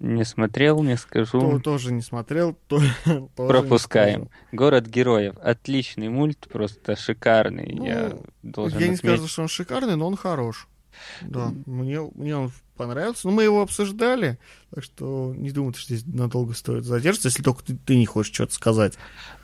Не 0.00 0.24
смотрел, 0.24 0.80
не 0.82 0.96
скажу. 0.96 1.58
тоже 1.60 1.92
не 1.92 2.02
смотрел, 2.02 2.56
то 2.68 2.78
тоже 2.78 2.94
не 3.06 3.28
Пропускаем. 3.34 4.26
скажу. 4.26 4.30
Город 4.52 4.86
героев. 4.86 5.34
Отличный 5.42 6.08
мульт, 6.08 6.46
просто 6.52 6.94
шикарный. 6.94 7.74
Ну, 7.74 7.84
Я 7.84 8.12
должен 8.42 8.78
Я 8.78 8.86
не 8.88 8.94
отметить. 8.94 8.98
скажу, 9.16 9.26
что 9.26 9.42
он 9.42 9.48
шикарный, 9.48 9.96
но 9.96 10.06
он 10.06 10.16
хорош. 10.16 10.68
Да, 11.22 11.52
мне, 11.66 12.00
мне 12.14 12.36
он 12.36 12.52
понравился. 12.76 13.26
Но 13.26 13.32
мы 13.32 13.42
его 13.42 13.62
обсуждали, 13.62 14.38
так 14.70 14.84
что 14.84 15.34
не 15.36 15.50
думаю, 15.50 15.74
что 15.74 15.94
здесь 15.94 16.06
надолго 16.06 16.54
стоит 16.54 16.84
задержаться, 16.84 17.28
если 17.28 17.42
только 17.42 17.64
ты, 17.64 17.76
ты 17.76 17.96
не 17.96 18.06
хочешь 18.06 18.34
что-то 18.34 18.54
сказать. 18.54 18.94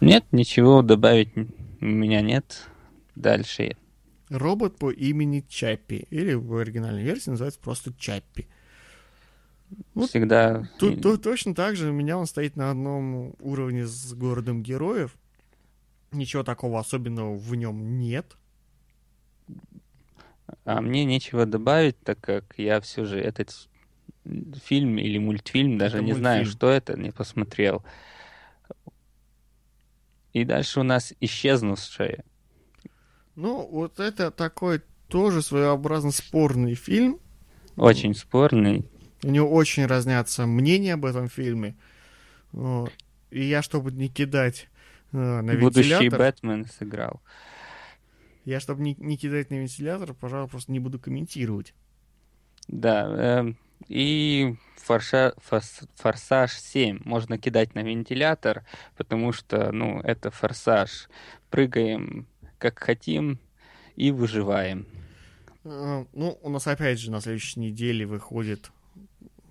Нет, 0.01 0.25
ничего 0.33 0.83
добавить 0.83 1.31
у 1.37 1.85
меня 1.85 2.21
нет. 2.21 2.69
Дальше. 3.15 3.77
Робот 4.31 4.79
по 4.79 4.91
имени 4.91 5.45
Чаппи, 5.49 6.07
или 6.11 6.35
в 6.35 6.57
оригинальной 6.57 7.03
версии 7.03 7.31
называется 7.31 7.61
просто 7.61 7.93
Чаппи. 7.99 8.49
Ну, 9.95 10.07
Всегда... 10.07 10.69
Тут, 10.79 11.03
тут 11.03 11.23
точно 11.23 11.55
так 11.55 11.77
же 11.77 11.91
у 11.91 11.93
меня 11.93 12.17
он 12.19 12.27
стоит 12.27 12.57
на 12.57 12.71
одном 12.71 13.35
уровне 13.41 13.87
с 13.87 14.13
городом 14.15 14.63
героев. 14.63 15.17
Ничего 16.13 16.43
такого 16.43 16.79
особенного 16.79 17.37
в 17.37 17.55
нем 17.55 17.99
нет. 17.99 18.37
А 20.65 20.81
мне 20.81 21.05
нечего 21.05 21.47
добавить, 21.47 21.99
так 22.01 22.21
как 22.21 22.55
я 22.57 22.81
все 22.81 23.05
же 23.05 23.19
этот 23.19 23.69
фильм 24.65 24.99
или 24.99 25.19
мультфильм, 25.19 25.79
даже 25.79 25.97
Это 25.97 26.05
не 26.05 26.13
знаю, 26.13 26.39
мультфильм. 26.39 26.59
что 26.59 26.71
это, 26.71 26.99
не 26.99 27.11
посмотрел. 27.11 27.85
И 30.33 30.45
дальше 30.45 30.81
у 30.81 30.83
нас 30.83 31.13
исчезнувшая. 31.21 32.25
Ну, 33.37 33.67
вот 33.71 34.01
это 34.01 34.31
такой 34.31 34.83
тоже 35.09 35.43
своеобразно 35.43 36.11
спорный 36.11 36.75
фильм. 36.75 37.21
Очень 37.77 38.15
спорный. 38.15 38.89
У 39.23 39.31
него 39.31 39.51
очень 39.51 39.87
разнятся 39.87 40.47
мнения 40.47 40.95
об 40.95 41.05
этом 41.05 41.29
фильме. 41.29 41.77
И 43.31 43.45
я, 43.45 43.63
чтобы 43.63 43.91
не 43.93 44.09
кидать 44.09 44.69
э, 45.13 45.17
на 45.17 45.55
Будущий 45.55 45.91
вентилятор, 45.91 46.19
Бэтмен 46.19 46.67
сыграл. 46.67 47.21
Я, 48.45 48.61
чтобы 48.61 48.83
не, 48.83 48.95
не 48.99 49.17
кидать 49.17 49.51
на 49.51 49.55
вентилятор, 49.57 50.15
пожалуй, 50.15 50.49
просто 50.49 50.73
не 50.73 50.81
буду 50.81 50.99
комментировать. 50.99 51.75
Да. 52.69 53.41
эм, 53.41 53.59
и 53.89 54.57
форша- 54.77 55.35
фос- 55.51 55.87
Форсаж 55.97 56.53
7 56.59 57.01
можно 57.05 57.39
кидать 57.39 57.75
на 57.75 57.81
вентилятор, 57.83 58.65
потому 58.97 59.33
что, 59.33 59.73
ну, 59.73 60.01
это 60.01 60.31
форсаж. 60.31 61.09
Прыгаем 61.51 62.27
как 62.59 62.79
хотим 62.79 63.39
и 63.97 64.11
выживаем. 64.11 64.87
Э, 65.65 66.05
Ну, 66.13 66.39
у 66.43 66.49
нас 66.51 66.67
опять 66.67 66.99
же 66.99 67.11
на 67.11 67.21
следующей 67.21 67.61
неделе 67.61 68.07
выходит 68.07 68.71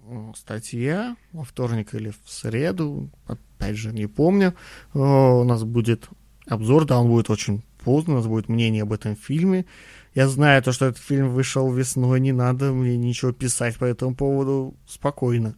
э, 0.08 0.32
статья 0.36 1.16
во 1.32 1.44
вторник 1.44 1.94
или 1.94 2.10
в 2.10 2.30
среду, 2.30 3.10
опять 3.28 3.76
же 3.78 3.92
не 3.94 4.08
помню. 4.08 4.54
Э, 4.94 5.00
У 5.00 5.44
нас 5.44 5.64
будет 5.64 6.10
обзор, 6.48 6.86
да, 6.86 7.00
он 7.00 7.08
будет 7.08 7.30
очень 7.30 7.64
поздно, 7.84 8.14
у 8.14 8.18
нас 8.18 8.28
будет 8.28 8.50
мнение 8.50 8.84
об 8.84 8.94
этом 8.94 9.16
фильме. 9.16 9.66
Я 10.16 10.28
знаю 10.28 10.62
то, 10.62 10.72
что 10.72 10.86
этот 10.88 11.02
фильм 11.02 11.30
вышел 11.30 11.72
весной, 11.72 12.20
не 12.20 12.32
надо 12.32 12.72
мне 12.72 12.98
ничего 12.98 13.32
писать 13.32 13.78
по 13.78 13.86
этому 13.86 14.16
поводу 14.16 14.76
спокойно. 14.88 15.56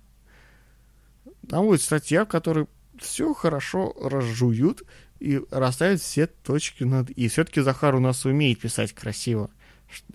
Там 1.50 1.66
будет 1.66 1.82
статья, 1.82 2.26
в 2.26 2.28
которой 2.28 2.68
все 3.00 3.34
хорошо 3.34 3.94
разжуют 4.02 4.84
и 5.20 5.42
расставят 5.52 6.02
все 6.02 6.28
точки 6.28 6.84
над 6.84 7.10
«и». 7.10 7.28
Все-таки 7.28 7.62
Захар 7.62 7.96
у 7.96 8.00
нас 8.00 8.26
умеет 8.26 8.60
писать 8.60 8.94
красиво, 8.94 9.50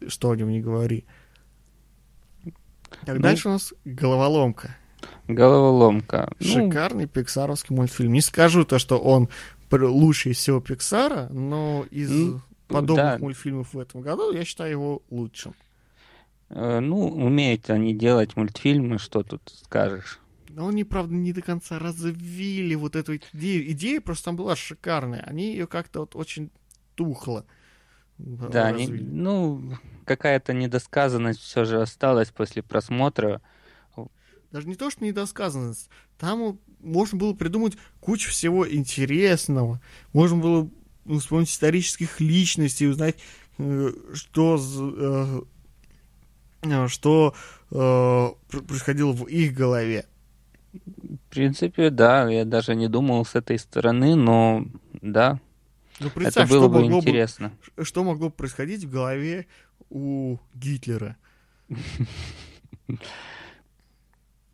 что 0.09 0.31
о 0.31 0.37
нем 0.37 0.50
не 0.50 0.61
говори. 0.61 1.05
Так, 3.05 3.17
Ну, 3.17 3.23
дальше 3.23 3.49
у 3.49 3.52
нас 3.52 3.75
головоломка. 3.85 4.76
Головоломка. 5.29 6.33
Ну, 6.40 6.47
Шикарный 6.47 7.07
пиксаровский 7.07 7.75
мультфильм. 7.75 8.12
Не 8.12 8.21
скажу 8.21 8.64
то, 8.64 8.79
что 8.79 8.99
он 8.99 9.29
лучший 9.73 10.33
из 10.33 10.39
всего 10.39 10.61
Пиксара, 10.61 11.29
но 11.31 11.87
из 11.91 12.11
Ну, 12.11 12.41
подобных 12.69 12.97
да. 12.97 13.19
мультфильмов 13.19 13.75
в 13.75 13.79
этом 13.79 14.00
году 14.00 14.33
я 14.33 14.45
считаю 14.45 14.71
его 14.71 15.03
лучшим. 15.11 15.55
Э, 16.50 16.81
Ну, 16.81 17.09
умеют 17.09 17.71
они 17.71 17.95
делать 17.95 18.37
мультфильмы, 18.37 18.99
что 18.99 19.23
тут 19.23 19.43
скажешь. 19.65 20.19
Но 20.49 20.67
они, 20.67 20.83
правда, 20.83 21.15
не 21.15 21.33
до 21.33 21.43
конца 21.43 21.79
развили 21.79 22.75
вот 22.75 22.97
эту 22.97 23.17
идею. 23.17 23.71
Идея 23.71 24.00
просто 24.00 24.27
там 24.27 24.37
была 24.37 24.57
шикарная. 24.57 25.21
Они 25.23 25.53
ее 25.53 25.67
как-то 25.69 26.00
вот 26.00 26.17
очень 26.17 26.50
тухло 26.97 27.47
э, 28.19 28.23
Да, 28.50 28.67
они, 28.67 28.89
ну, 28.89 29.62
какая-то 30.05 30.53
недосказанность 30.53 31.41
все 31.41 31.65
же 31.65 31.81
осталась 31.81 32.31
после 32.31 32.62
просмотра. 32.65 33.41
Даже 34.52 34.66
не 34.69 34.75
то, 34.75 34.90
что 34.90 35.04
недосказанность. 35.04 35.88
Там 36.19 36.59
можно 36.80 37.19
было 37.19 37.35
придумать 37.35 37.76
кучу 38.00 38.30
всего 38.30 38.69
интересного. 38.69 39.80
Можно 40.12 40.38
было 40.38 40.71
ну, 41.04 41.19
вспомнить 41.19 41.50
исторических 41.50 42.20
личностей, 42.20 42.88
узнать, 42.88 43.16
э, 43.59 43.90
что, 44.14 44.59
э, 46.62 46.68
э, 46.68 46.88
что 46.88 47.35
э, 47.70 48.29
пр- 48.51 48.62
происходило 48.64 49.12
в 49.12 49.27
их 49.27 49.55
голове. 49.55 50.07
В 50.72 51.31
принципе, 51.31 51.90
да, 51.90 52.29
я 52.29 52.44
даже 52.44 52.75
не 52.75 52.88
думал 52.88 53.25
с 53.25 53.35
этой 53.35 53.59
стороны, 53.59 54.14
но 54.14 54.66
да, 55.01 55.40
Ну, 55.98 56.11
это 56.16 56.46
было 56.46 56.68
бы 56.68 56.83
могло 56.83 57.01
бы, 57.01 57.09
интересно. 57.09 57.53
что 57.83 58.05
могло 58.05 58.29
бы 58.29 58.35
происходить 58.35 58.85
в 58.85 58.90
голове 58.90 59.46
у 59.90 60.38
Гитлера. 60.55 61.16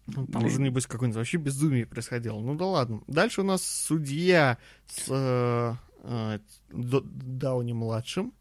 Ну, 0.06 0.26
Там 0.26 0.44
уже, 0.44 0.60
небось, 0.60 0.86
какое-нибудь 0.86 1.16
вообще 1.16 1.36
безумие 1.36 1.86
происходило. 1.86 2.38
Ну 2.38 2.54
да 2.54 2.66
ладно. 2.66 3.02
Дальше 3.08 3.40
у 3.40 3.44
нас 3.44 3.62
судья 3.62 4.58
с 4.86 5.06
э, 5.08 5.74
э, 6.04 6.38
Дауни-младшим. 6.70 8.32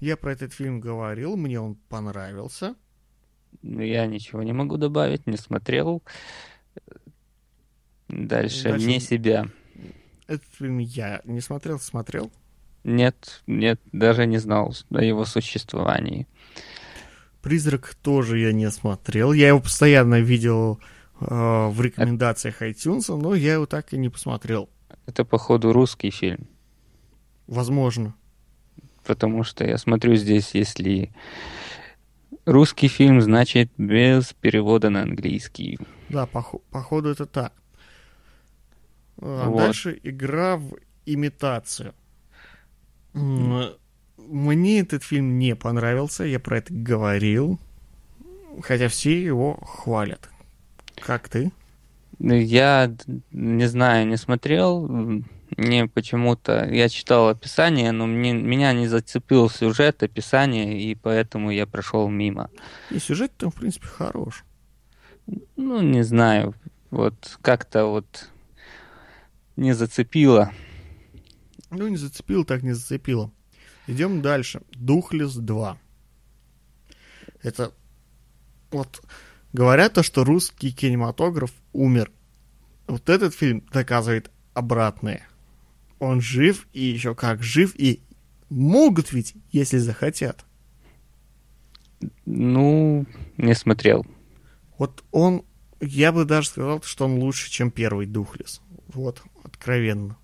Я 0.00 0.16
про 0.16 0.32
этот 0.32 0.52
фильм 0.52 0.80
говорил, 0.80 1.36
мне 1.36 1.60
он 1.60 1.76
понравился. 1.88 2.74
Я 3.62 4.06
ничего 4.06 4.42
не 4.42 4.52
могу 4.52 4.76
добавить, 4.76 5.26
не 5.28 5.36
смотрел. 5.36 6.02
Дальше, 8.08 8.64
Дальше- 8.70 8.84
вне 8.84 9.00
себя. 9.00 9.46
Этот 10.26 10.44
фильм 10.58 10.78
я 10.78 11.20
не 11.24 11.40
смотрел, 11.40 11.78
смотрел. 11.78 12.32
Нет, 12.84 13.42
нет, 13.46 13.80
даже 13.92 14.26
не 14.26 14.38
знал 14.38 14.74
о 14.90 15.02
его 15.02 15.24
существовании. 15.24 16.26
«Призрак» 17.42 17.94
тоже 18.02 18.38
я 18.38 18.52
не 18.52 18.70
смотрел. 18.70 19.32
Я 19.32 19.48
его 19.48 19.60
постоянно 19.60 20.20
видел 20.20 20.80
в 21.28 21.80
рекомендациях 21.80 22.62
iTunes, 22.62 23.14
но 23.16 23.34
я 23.34 23.54
его 23.54 23.66
так 23.66 23.92
и 23.92 23.98
не 23.98 24.08
посмотрел. 24.08 24.68
Это, 25.06 25.24
походу, 25.24 25.72
русский 25.72 26.10
фильм. 26.10 26.46
Возможно. 27.46 28.14
Потому 29.04 29.42
что 29.44 29.64
я 29.66 29.78
смотрю 29.78 30.14
здесь, 30.16 30.54
если 30.54 31.10
русский 32.46 32.88
фильм, 32.88 33.20
значит 33.20 33.70
без 33.76 34.32
перевода 34.34 34.90
на 34.90 35.02
английский. 35.02 35.78
Да, 36.08 36.24
пох- 36.32 36.62
походу 36.70 37.08
это 37.10 37.26
так. 37.26 37.52
А, 39.20 39.48
Вот. 39.48 39.58
Дальше 39.58 39.98
игра 40.02 40.56
в 40.56 40.76
имитацию. 41.04 41.94
Мне 43.14 44.80
этот 44.80 45.02
фильм 45.02 45.38
не 45.38 45.56
понравился, 45.56 46.24
я 46.24 46.38
про 46.38 46.58
это 46.58 46.72
говорил. 46.72 47.58
Хотя 48.62 48.88
все 48.88 49.20
его 49.22 49.54
хвалят. 49.64 50.28
Как 51.06 51.28
ты? 51.28 51.52
Я 52.18 52.94
не 53.30 53.66
знаю, 53.68 54.06
не 54.06 54.16
смотрел. 54.16 54.86
М, 54.86 55.24
Мне 55.56 55.86
почему-то... 55.86 56.66
Я 56.70 56.88
читал 56.88 57.28
описание, 57.28 57.92
но 57.92 58.06
мне, 58.06 58.32
меня 58.32 58.72
не 58.72 58.86
зацепил 58.86 59.50
сюжет, 59.50 60.02
описание, 60.02 60.80
и 60.80 60.94
поэтому 60.94 61.50
я 61.50 61.66
прошел 61.66 62.08
мимо. 62.08 62.48
И 62.90 62.98
сюжет 62.98 63.32
там, 63.36 63.50
в 63.50 63.56
принципе, 63.56 63.86
хорош. 63.86 64.44
Ну, 65.56 65.82
не 65.82 66.02
знаю. 66.02 66.54
Вот 66.90 67.38
как-то 67.42 67.86
вот 67.86 68.30
не 69.56 69.72
зацепило. 69.74 70.52
Ну, 71.70 71.88
не 71.88 71.96
зацепило, 71.96 72.44
так 72.44 72.62
не 72.62 72.72
зацепило. 72.72 73.30
Идем 73.86 74.22
дальше. 74.22 74.62
Духлес 74.72 75.34
2. 75.34 75.76
Это 77.42 77.72
вот 78.70 79.02
говорят 79.52 79.94
то, 79.94 80.02
что 80.02 80.24
русский 80.24 80.72
кинематограф 80.72 81.52
умер. 81.72 82.10
Вот 82.86 83.08
этот 83.08 83.34
фильм 83.34 83.64
доказывает 83.72 84.30
обратное. 84.54 85.26
Он 85.98 86.20
жив 86.20 86.66
и 86.72 86.82
еще 86.82 87.14
как 87.14 87.42
жив, 87.42 87.74
и 87.76 88.02
могут 88.48 89.12
ведь, 89.12 89.34
если 89.50 89.78
захотят. 89.78 90.44
Ну, 92.26 93.06
не 93.36 93.54
смотрел. 93.54 94.04
Вот 94.78 95.04
он, 95.12 95.44
я 95.80 96.12
бы 96.12 96.24
даже 96.24 96.48
сказал, 96.48 96.82
что 96.82 97.04
он 97.04 97.18
лучше, 97.18 97.50
чем 97.50 97.70
первый 97.70 98.06
Духлес. 98.06 98.60
Вот, 98.88 99.22
откровенно. 99.44 100.16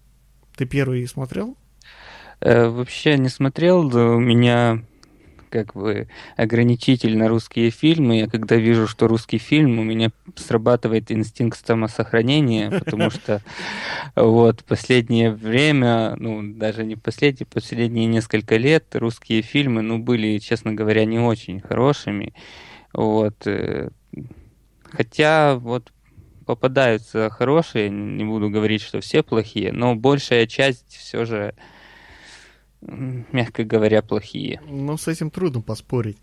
Ты 0.57 0.67
первый 0.67 1.07
смотрел? 1.07 1.57
Э, 2.41 2.69
вообще 2.69 3.17
не 3.17 3.29
смотрел, 3.29 3.89
да 3.89 4.11
у 4.11 4.19
меня 4.19 4.83
как 5.49 5.75
бы 5.75 6.09
ограничитель 6.37 7.17
на 7.17 7.29
русские 7.29 7.71
фильмы. 7.71 8.19
Я 8.19 8.29
когда 8.29 8.57
вижу, 8.57 8.87
что 8.87 9.09
русский 9.09 9.39
фильм, 9.39 9.79
у 9.79 9.83
меня 9.83 10.11
срабатывает 10.37 11.11
инстинкт 11.11 11.65
самосохранения, 11.67 12.71
потому 12.71 13.11
что 13.11 13.43
вот 14.15 14.65
последнее 14.65 15.31
время, 15.31 16.15
ну 16.17 16.43
даже 16.55 16.85
не 16.85 16.97
последние, 16.97 17.47
последние 17.47 18.07
несколько 18.07 18.57
лет 18.57 18.85
русские 18.95 19.43
фильмы, 19.43 19.83
ну 19.83 19.99
были, 19.99 20.39
честно 20.39 20.73
говоря, 20.73 21.05
не 21.05 21.19
очень 21.19 21.61
хорошими. 21.61 22.35
Вот. 22.93 23.47
э, 23.47 23.91
Хотя 24.91 25.57
вот 25.57 25.93
попадаются 26.47 27.29
хорошие, 27.29 27.91
не 27.91 28.25
буду 28.25 28.49
говорить, 28.49 28.81
что 28.81 29.01
все 29.01 29.23
плохие, 29.23 29.71
но 29.71 29.95
большая 29.95 30.47
часть 30.47 30.97
все 30.97 31.27
же, 31.27 31.55
мягко 32.81 33.65
говоря, 33.65 34.03
плохие. 34.03 34.61
Ну, 34.67 34.97
с 34.97 35.09
этим 35.09 35.31
трудно 35.31 35.61
поспорить. 35.61 36.19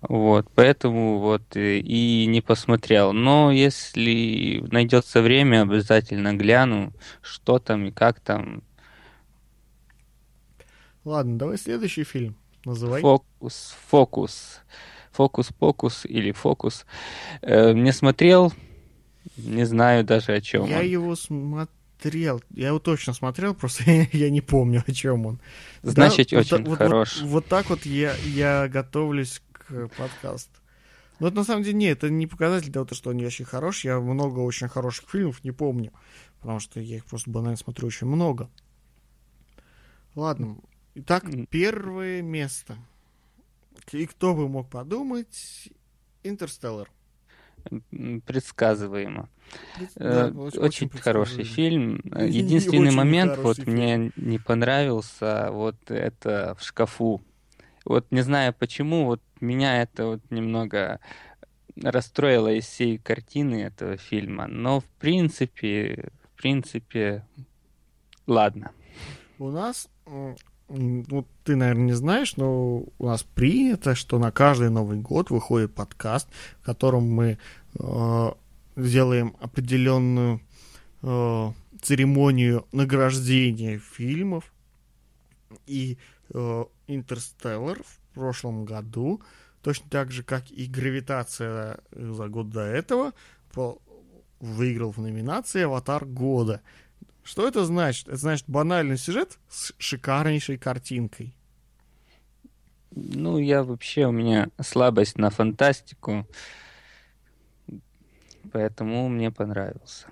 Вот, 0.00 0.46
поэтому 0.54 1.18
вот 1.18 1.56
и, 1.56 1.78
и 1.78 2.26
не 2.26 2.40
посмотрел. 2.40 3.12
Но 3.12 3.52
если 3.52 4.64
найдется 4.70 5.20
время, 5.20 5.62
обязательно 5.62 6.34
гляну, 6.34 6.92
что 7.20 7.58
там 7.58 7.86
и 7.86 7.90
как 7.90 8.20
там. 8.20 8.62
Ладно, 11.04 11.38
давай 11.38 11.58
следующий 11.58 12.04
фильм. 12.04 12.36
Называй. 12.64 13.02
Фокус, 13.02 13.76
фокус. 13.88 14.60
Фокус-покус 15.12 16.06
или 16.06 16.32
фокус. 16.32 16.86
Э, 17.42 17.72
не 17.72 17.92
смотрел, 17.92 18.52
не 19.36 19.64
знаю 19.64 20.02
даже 20.02 20.32
о 20.32 20.40
чем. 20.40 20.66
Я 20.66 20.78
он. 20.78 20.86
его 20.86 21.14
смотрел. 21.14 21.68
Я 22.12 22.68
его 22.68 22.78
точно 22.78 23.12
смотрел, 23.12 23.54
просто 23.54 23.84
я 24.12 24.30
не 24.30 24.40
помню, 24.40 24.82
о 24.86 24.92
чем 24.92 25.26
он. 25.26 25.40
Значит, 25.82 26.30
Да, 26.30 26.38
очень 26.38 26.58
вот, 26.58 26.68
вот- 26.68 26.78
хорош. 26.78 27.20
Вот, 27.20 27.30
вот 27.30 27.46
так 27.46 27.70
вот 27.70 27.86
я, 27.86 28.14
я 28.24 28.68
готовлюсь 28.68 29.42
к 29.52 29.88
подкасту. 29.96 30.60
Но 31.20 31.28
это 31.28 31.36
на 31.36 31.44
самом 31.44 31.62
деле 31.62 31.76
нет, 31.76 31.98
это 31.98 32.10
не 32.10 32.26
показатель 32.26 32.72
того, 32.72 32.86
что 32.92 33.10
он 33.10 33.16
не 33.16 33.26
очень 33.26 33.44
хорош. 33.44 33.84
Я 33.84 34.00
много 34.00 34.40
очень 34.40 34.68
хороших 34.68 35.08
фильмов 35.08 35.44
не 35.44 35.52
помню, 35.52 35.92
потому 36.40 36.60
что 36.60 36.80
я 36.80 36.96
их 36.96 37.04
просто 37.06 37.30
банально 37.30 37.56
смотрю 37.56 37.86
очень 37.86 38.06
много. 38.06 38.50
Ладно. 40.14 40.58
Итак, 40.96 41.24
первое 41.50 42.22
место. 42.22 42.76
И 43.92 44.06
кто 44.06 44.34
бы 44.34 44.48
мог 44.48 44.70
подумать? 44.70 45.68
Интерстеллар. 46.22 46.90
Предсказываемо. 48.26 49.28
Да, 49.96 50.28
Э, 50.28 50.30
очень- 50.30 50.38
Очень, 50.40 50.62
очень 50.86 50.88
хороший 51.00 51.44
фильм. 51.44 52.00
Единственный 52.04 52.90
момент, 52.90 53.36
вот 53.38 53.56
фильм. 53.58 53.72
мне 53.72 54.12
не 54.16 54.38
понравился, 54.38 55.48
вот 55.50 55.76
это 55.90 56.56
в 56.58 56.64
шкафу. 56.64 57.20
Вот 57.84 58.06
не 58.10 58.22
знаю 58.22 58.54
почему, 58.58 59.04
вот 59.04 59.20
меня 59.40 59.82
это 59.82 60.06
вот 60.06 60.20
немного 60.30 61.00
расстроило 61.82 62.52
из 62.52 62.64
всей 62.66 62.98
картины 62.98 63.62
этого 63.64 63.96
фильма. 63.96 64.46
Но 64.46 64.80
в 64.80 64.84
принципе, 64.98 66.08
в 66.34 66.40
принципе, 66.40 67.24
ладно. 68.26 68.70
У 69.38 69.50
нас, 69.50 69.88
ну, 70.68 71.26
ты, 71.44 71.56
наверное, 71.56 71.84
не 71.84 71.92
знаешь, 71.92 72.36
но 72.36 72.84
у 72.98 73.06
нас 73.06 73.22
принято, 73.22 73.94
что 73.94 74.18
на 74.18 74.30
каждый 74.30 74.70
Новый 74.70 74.98
год 74.98 75.30
выходит 75.30 75.74
подкаст, 75.74 76.28
в 76.60 76.64
котором 76.64 77.04
мы 77.10 77.38
э, 77.78 78.32
делаем 78.76 79.36
определенную 79.40 80.40
э, 81.02 81.52
церемонию 81.82 82.66
награждения 82.72 83.78
фильмов. 83.78 84.52
И 85.66 85.98
э, 86.30 86.64
«Интерстеллар» 86.86 87.82
в 87.82 88.14
прошлом 88.14 88.64
году, 88.64 89.20
точно 89.62 89.86
так 89.90 90.10
же, 90.10 90.22
как 90.22 90.50
и 90.50 90.66
«Гравитация» 90.66 91.80
за 91.92 92.28
год 92.28 92.50
до 92.50 92.62
этого, 92.62 93.12
выиграл 94.40 94.90
в 94.92 94.98
номинации 94.98 95.62
«Аватар 95.62 96.04
года». 96.04 96.60
Что 97.24 97.48
это 97.48 97.64
значит? 97.64 98.06
Это 98.06 98.18
значит 98.18 98.44
банальный 98.48 98.98
сюжет 98.98 99.38
с 99.48 99.72
шикарнейшей 99.78 100.58
картинкой. 100.58 101.34
Ну, 102.90 103.38
я 103.38 103.64
вообще, 103.64 104.06
у 104.06 104.12
меня 104.12 104.50
слабость 104.60 105.18
на 105.18 105.30
фантастику, 105.30 106.28
поэтому 108.52 109.08
мне 109.08 109.32
понравился. 109.32 110.06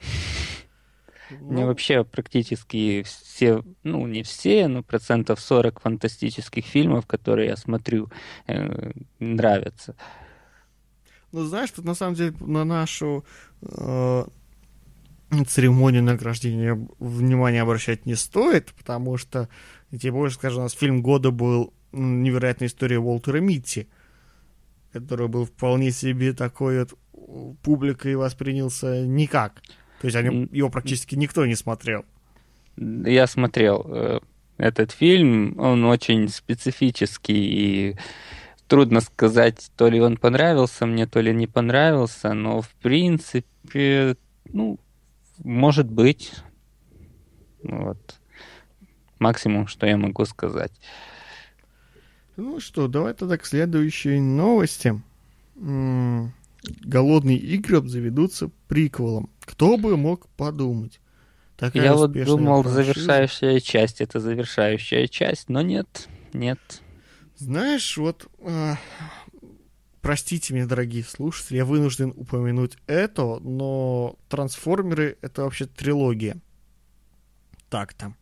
Мне 1.30 1.62
Ну, 1.62 1.66
вообще 1.66 2.04
практически 2.04 3.02
все, 3.04 3.62
ну 3.84 4.06
не 4.06 4.22
все, 4.22 4.66
но 4.68 4.82
процентов 4.82 5.40
40 5.40 5.80
фантастических 5.80 6.64
фильмов, 6.64 7.06
которые 7.06 7.48
я 7.50 7.56
смотрю, 7.56 8.10
э, 8.46 8.92
нравятся. 9.18 9.94
Ну, 11.30 11.44
знаешь, 11.44 11.70
тут 11.70 11.84
на 11.84 11.94
самом 11.94 12.14
деле 12.14 12.34
на 12.40 12.64
нашу 12.64 13.24
э, 13.62 14.24
церемонию 15.46 16.02
награждения 16.02 16.78
внимание 16.98 17.62
обращать 17.62 18.06
не 18.06 18.14
стоит, 18.14 18.72
потому 18.74 19.16
что, 19.16 19.48
я 19.90 19.98
тебе 19.98 20.12
больше 20.12 20.36
скажу, 20.36 20.58
у 20.58 20.62
нас 20.62 20.72
фильм 20.72 21.02
года 21.02 21.30
был 21.30 21.72
«Невероятная 21.92 22.68
история 22.68 22.98
Уолтера 22.98 23.38
Митти», 23.38 23.88
который 24.92 25.28
был 25.28 25.46
вполне 25.46 25.90
себе 25.90 26.32
такой 26.32 26.80
вот 26.80 26.98
публикой 27.62 28.14
воспринялся 28.16 29.06
никак. 29.06 29.62
То 30.00 30.06
есть 30.06 30.16
о 30.16 30.22
нем- 30.22 30.42
М. 30.42 30.48
его 30.52 30.68
практически 30.68 31.14
никто 31.14 31.46
не 31.46 31.54
смотрел. 31.54 32.04
Я 32.76 33.26
смотрел 33.26 33.86
э, 33.88 34.20
этот 34.58 34.90
фильм, 34.92 35.58
он 35.58 35.84
очень 35.84 36.28
специфический 36.28 37.90
и 37.90 37.96
трудно 38.66 39.00
сказать, 39.00 39.70
то 39.76 39.88
ли 39.88 40.00
он 40.00 40.16
понравился 40.16 40.86
мне, 40.86 41.06
то 41.06 41.20
ли 41.20 41.32
не 41.34 41.46
понравился, 41.46 42.32
но 42.32 42.62
в 42.62 42.70
принципе, 42.82 44.16
ну, 44.52 44.78
может 45.44 45.90
быть, 45.90 46.32
вот 47.62 48.20
максимум, 49.18 49.66
что 49.66 49.86
я 49.86 49.96
могу 49.96 50.24
сказать. 50.24 50.72
Ну 52.36 52.60
что, 52.60 52.88
давай 52.88 53.14
тогда 53.14 53.36
к 53.36 53.46
следующей 53.46 54.18
новости. 54.20 55.00
М, 55.56 56.32
Голодные 56.84 57.38
игры 57.38 57.78
обзаведутся 57.78 58.50
приквелом. 58.68 59.28
Кто 59.40 59.76
бы 59.76 59.96
мог 59.96 60.28
подумать? 60.36 61.00
Такая 61.56 61.82
Я 61.82 61.94
вот 61.94 62.12
думал, 62.12 62.62
франшиза. 62.62 62.84
завершающая 62.92 63.60
часть 63.60 64.00
это 64.00 64.20
завершающая 64.20 65.08
часть, 65.08 65.48
но 65.48 65.60
нет, 65.62 66.08
нет. 66.32 66.58
Знаешь, 67.36 67.96
вот... 67.96 68.28
а, 68.44 68.76
простите 70.02 70.52
меня, 70.52 70.66
дорогие 70.66 71.04
слушатели, 71.04 71.56
я 71.56 71.64
вынужден 71.64 72.12
упомянуть 72.14 72.76
это, 72.86 73.38
но 73.40 74.16
Трансформеры— 74.28 75.16
это 75.22 75.44
вообще 75.44 75.64
трилогия. 75.66 76.36
Так-то. 77.70 78.14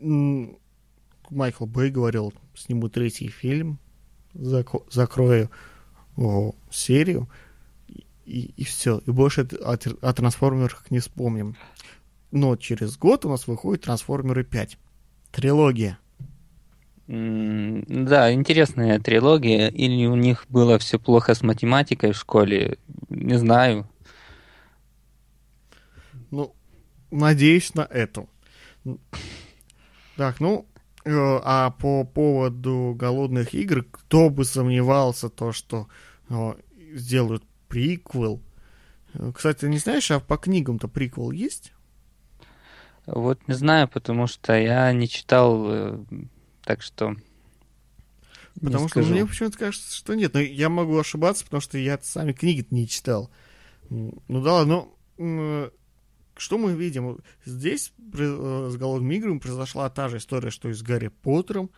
Майкл 0.00 1.66
Бэй 1.66 1.90
говорил, 1.90 2.32
сниму 2.54 2.88
третий 2.88 3.28
фильм, 3.28 3.78
зако- 4.32 4.86
закрою 4.90 5.50
о, 6.16 6.54
серию, 6.70 7.28
и, 8.24 8.52
и 8.56 8.64
все. 8.64 8.98
И 9.06 9.10
больше 9.10 9.42
о, 9.60 9.72
о 9.72 10.12
трансформерах 10.12 10.90
не 10.90 11.00
вспомним. 11.00 11.56
Но 12.30 12.56
через 12.56 12.96
год 12.96 13.24
у 13.24 13.28
нас 13.28 13.46
выходит 13.46 13.84
Трансформеры 13.84 14.44
5. 14.44 14.78
Трилогия. 15.32 15.98
Да, 17.10 18.32
интересная 18.32 19.00
трилогия. 19.00 19.66
Или 19.66 20.06
у 20.06 20.14
них 20.14 20.46
было 20.48 20.78
все 20.78 20.96
плохо 20.96 21.34
с 21.34 21.42
математикой 21.42 22.12
в 22.12 22.16
школе, 22.16 22.78
не 23.08 23.36
знаю. 23.36 23.88
Ну, 26.30 26.54
надеюсь 27.10 27.74
на 27.74 27.80
эту. 27.80 28.28
Так, 30.16 30.38
ну, 30.38 30.66
э, 31.04 31.10
а 31.12 31.70
по 31.70 32.04
поводу 32.04 32.94
голодных 32.96 33.54
игр, 33.54 33.84
кто 33.90 34.30
бы 34.30 34.44
сомневался 34.44 35.28
то, 35.30 35.50
что 35.50 35.88
э, 36.28 36.54
сделают 36.94 37.42
приквел. 37.66 38.40
Э, 39.14 39.32
Кстати, 39.34 39.64
не 39.64 39.78
знаешь, 39.78 40.12
а 40.12 40.20
по 40.20 40.36
книгам-то 40.36 40.86
приквел 40.86 41.32
есть? 41.32 41.72
Вот 43.06 43.40
не 43.48 43.54
знаю, 43.54 43.88
потому 43.88 44.28
что 44.28 44.56
я 44.56 44.92
не 44.92 45.08
читал, 45.08 45.98
так 46.70 46.82
что 46.82 47.16
Потому 48.54 48.86
что 48.86 49.00
скажу. 49.00 49.10
мне 49.12 49.26
почему-то 49.26 49.58
кажется, 49.58 49.92
что 49.92 50.14
нет. 50.14 50.34
Но 50.34 50.40
я 50.40 50.68
могу 50.68 50.96
ошибаться, 50.96 51.44
потому 51.44 51.60
что 51.60 51.78
я 51.78 51.98
сами 52.00 52.32
книги 52.32 52.64
не 52.70 52.86
читал. 52.86 53.28
Ну 53.88 54.22
да, 54.28 54.52
ладно, 54.52 54.94
но 55.18 55.64
м, 55.64 55.70
что 56.36 56.58
мы 56.58 56.74
видим? 56.74 57.18
Здесь 57.44 57.92
э, 57.98 58.68
с 58.70 58.76
голодными 58.76 59.16
играми 59.16 59.38
произошла 59.40 59.90
та 59.90 60.08
же 60.08 60.18
история, 60.18 60.50
что 60.50 60.68
и 60.68 60.72
с 60.72 60.82
Гарри 60.82 61.08
Поттером. 61.08 61.70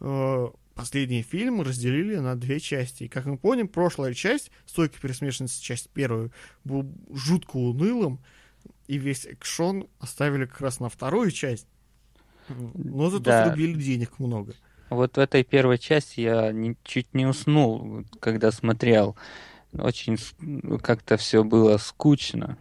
Э, 0.00 0.48
Последний 0.74 1.22
фильм 1.22 1.62
разделили 1.62 2.16
на 2.16 2.34
две 2.36 2.60
части. 2.60 3.04
И, 3.04 3.08
как 3.08 3.24
мы 3.24 3.38
помним, 3.38 3.68
прошлая 3.68 4.12
часть, 4.12 4.50
«Стойка 4.66 5.00
пересмешанности», 5.00 5.62
часть 5.62 5.88
первую, 5.88 6.32
был 6.64 6.84
жутко 7.10 7.56
унылым, 7.56 8.18
и 8.88 8.98
весь 8.98 9.24
экшон 9.24 9.88
оставили 10.00 10.44
как 10.44 10.60
раз 10.60 10.80
на 10.80 10.90
вторую 10.90 11.30
часть. 11.30 11.66
Но 12.48 13.10
зато 13.10 13.24
Да. 13.24 13.46
срубили 13.46 13.80
денег 13.80 14.18
много. 14.18 14.54
Вот 14.90 15.16
в 15.16 15.20
этой 15.20 15.44
первой 15.44 15.78
части 15.78 16.20
я 16.20 16.52
не- 16.52 16.76
чуть 16.84 17.14
не 17.14 17.26
уснул, 17.26 18.04
когда 18.20 18.50
смотрел. 18.52 19.16
Очень 19.72 20.18
как-то 20.78 21.16
все 21.16 21.42
было 21.42 21.78
скучно. 21.78 22.58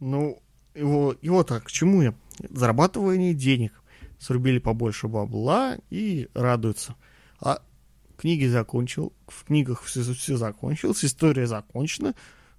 Ну, 0.00 0.40
его, 0.74 1.14
его 1.20 1.42
так, 1.44 1.64
к 1.64 1.70
чему 1.70 2.02
я? 2.02 2.14
Зарабатывание 2.50 3.34
денег. 3.34 3.72
Срубили 4.18 4.58
побольше 4.58 5.08
бабла 5.08 5.76
и 5.90 6.28
радуются. 6.34 6.94
А 7.40 7.62
книги 8.16 8.46
закончил, 8.46 9.12
в 9.26 9.44
книгах 9.44 9.82
все, 9.82 10.02
все 10.02 10.36
закончилось, 10.36 11.04
история 11.04 11.46
закончена. 11.46 12.14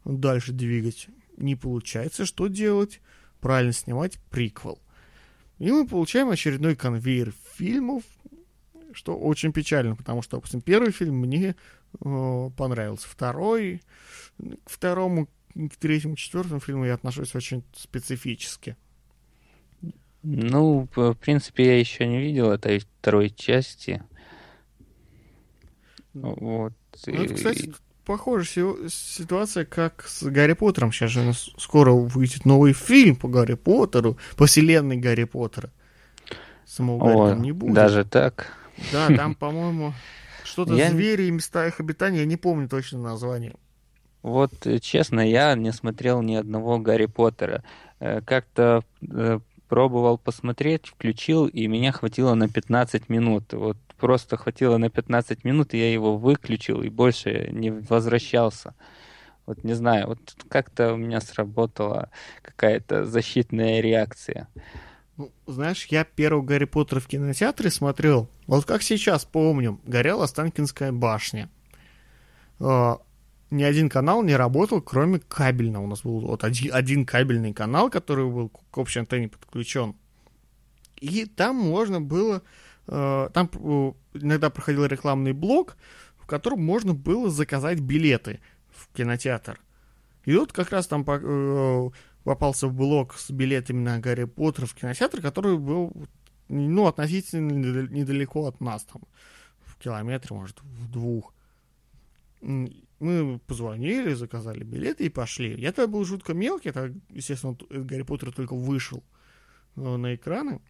Дальше 0.05 0.53
двигать 0.53 1.07
не 1.37 1.55
получается. 1.55 2.25
Что 2.25 2.47
делать? 2.47 3.01
Правильно 3.41 3.73
снимать 3.73 4.19
приквел. 4.29 4.79
И 5.59 5.71
мы 5.71 5.85
получаем 5.85 6.29
очередной 6.29 6.75
конвейер 6.75 7.33
фильмов, 7.55 8.03
что 8.93 9.17
очень 9.17 9.51
печально, 9.51 9.95
потому 9.95 10.21
что, 10.21 10.37
допустим, 10.37 10.61
первый 10.61 10.91
фильм 10.91 11.17
мне 11.17 11.55
э, 12.03 12.49
понравился, 12.55 13.07
второй, 13.07 13.81
к 14.37 14.69
второму, 14.69 15.27
к 15.53 15.75
третьему, 15.77 16.15
четвертому 16.15 16.61
фильму 16.61 16.85
я 16.85 16.93
отношусь 16.93 17.35
очень 17.35 17.63
специфически. 17.73 18.77
Ну, 20.23 20.87
в 20.95 21.13
принципе, 21.15 21.65
я 21.65 21.79
еще 21.79 22.05
не 22.07 22.19
видел 22.19 22.51
этой 22.51 22.79
второй 22.79 23.29
части. 23.29 24.03
Вот. 26.13 26.73
Ну, 27.07 27.13
это, 27.13 27.33
кстати, 27.33 27.73
похожая 28.09 28.75
ситуация, 28.89 29.65
как 29.65 30.03
с 30.07 30.23
Гарри 30.23 30.53
Поттером. 30.53 30.91
Сейчас 30.91 31.11
же 31.11 31.31
скоро 31.59 31.91
выйдет 31.91 32.43
новый 32.43 32.73
фильм 32.73 33.15
по 33.15 33.27
Гарри 33.27 33.53
Поттеру, 33.53 34.17
по 34.35 34.47
вселенной 34.47 34.97
Гарри 34.97 35.25
Поттера. 35.25 35.69
Самого 36.65 37.05
Гарри 37.05 37.33
там 37.33 37.43
не 37.43 37.51
будет. 37.51 37.75
Даже 37.75 38.05
так? 38.05 38.47
Да, 38.91 39.09
там, 39.15 39.35
по-моему, 39.35 39.93
что-то 40.43 40.73
я... 40.73 40.89
звери 40.89 41.25
и 41.25 41.31
места 41.31 41.67
их 41.67 41.79
обитания, 41.79 42.21
я 42.21 42.25
не 42.25 42.35
помню 42.35 42.67
точно 42.67 42.97
название. 42.97 43.53
Вот, 44.23 44.65
э, 44.65 44.79
честно, 44.79 45.19
я 45.19 45.53
не 45.53 45.71
смотрел 45.71 46.23
ни 46.23 46.33
одного 46.33 46.79
Гарри 46.79 47.05
Поттера. 47.05 47.63
Э, 47.99 48.21
как-то 48.21 48.83
э, 49.07 49.39
пробовал 49.67 50.17
посмотреть, 50.17 50.87
включил, 50.87 51.45
и 51.45 51.67
меня 51.67 51.91
хватило 51.91 52.33
на 52.33 52.49
15 52.49 53.07
минут. 53.07 53.53
Вот 53.53 53.77
просто 53.99 54.37
хватило 54.37 54.77
на 54.77 54.89
15 54.89 55.43
минут, 55.43 55.73
и 55.73 55.77
я 55.77 55.91
его 55.91 56.17
выключил, 56.17 56.81
и 56.81 56.89
больше 56.89 57.49
не 57.51 57.71
возвращался. 57.71 58.73
Вот 59.45 59.63
не 59.63 59.73
знаю, 59.73 60.07
вот 60.07 60.19
как-то 60.47 60.93
у 60.93 60.97
меня 60.97 61.21
сработала 61.21 62.09
какая-то 62.41 63.05
защитная 63.05 63.81
реакция. 63.81 64.47
Ну, 65.17 65.31
знаешь, 65.47 65.85
я 65.87 66.03
первый 66.03 66.45
Гарри 66.45 66.65
Поттер 66.65 66.99
в 66.99 67.07
кинотеатре 67.07 67.69
смотрел, 67.69 68.29
вот 68.47 68.65
как 68.65 68.81
сейчас 68.81 69.25
помню, 69.25 69.79
горела 69.85 70.23
Останкинская 70.23 70.91
башня. 70.91 71.49
Э, 72.59 72.95
ни 73.51 73.63
один 73.63 73.89
канал 73.89 74.23
не 74.23 74.35
работал, 74.35 74.81
кроме 74.81 75.19
кабельного. 75.19 75.83
У 75.83 75.87
нас 75.87 76.03
был 76.03 76.19
вот 76.21 76.43
один, 76.43 76.73
один 76.73 77.05
кабельный 77.05 77.53
канал, 77.53 77.89
который 77.89 78.29
был 78.29 78.49
к 78.49 78.77
общей 78.77 78.99
антенне 78.99 79.27
подключен. 79.27 79.95
И 81.01 81.25
там 81.25 81.55
можно 81.55 81.99
было 81.99 82.43
там 82.89 83.49
э, 83.53 83.93
иногда 84.15 84.49
проходил 84.49 84.85
рекламный 84.85 85.33
блок, 85.33 85.77
в 86.17 86.25
котором 86.25 86.63
можно 86.63 86.93
было 86.93 87.29
заказать 87.29 87.79
билеты 87.79 88.39
в 88.69 88.87
кинотеатр. 88.95 89.59
И 90.25 90.35
вот 90.35 90.51
как 90.51 90.71
раз 90.71 90.87
там 90.87 91.05
э, 91.07 91.89
попался 92.23 92.67
в 92.67 92.73
блок 92.73 93.15
с 93.15 93.29
билетами 93.31 93.81
на 93.81 93.99
Гарри 93.99 94.25
Поттер 94.25 94.65
в 94.65 94.73
кинотеатр, 94.73 95.21
который 95.21 95.57
был, 95.57 95.93
ну, 96.47 96.87
относительно 96.87 97.51
недалеко 97.51 98.47
от 98.47 98.59
нас, 98.59 98.83
там, 98.83 99.03
в 99.61 99.75
километре, 99.77 100.35
может, 100.35 100.61
в 100.61 100.91
двух. 100.91 101.33
Мы 102.41 103.39
позвонили, 103.47 104.13
заказали 104.13 104.63
билеты 104.63 105.05
и 105.05 105.09
пошли. 105.09 105.59
Я 105.59 105.71
тогда 105.71 105.91
был 105.91 106.05
жутко 106.05 106.33
мелкий, 106.33 106.71
тогда, 106.71 106.97
естественно, 107.09 107.55
Гарри 107.69 108.01
Поттер 108.03 108.31
только 108.31 108.55
вышел 108.55 109.03
на 109.75 110.15
экраны. 110.15 110.61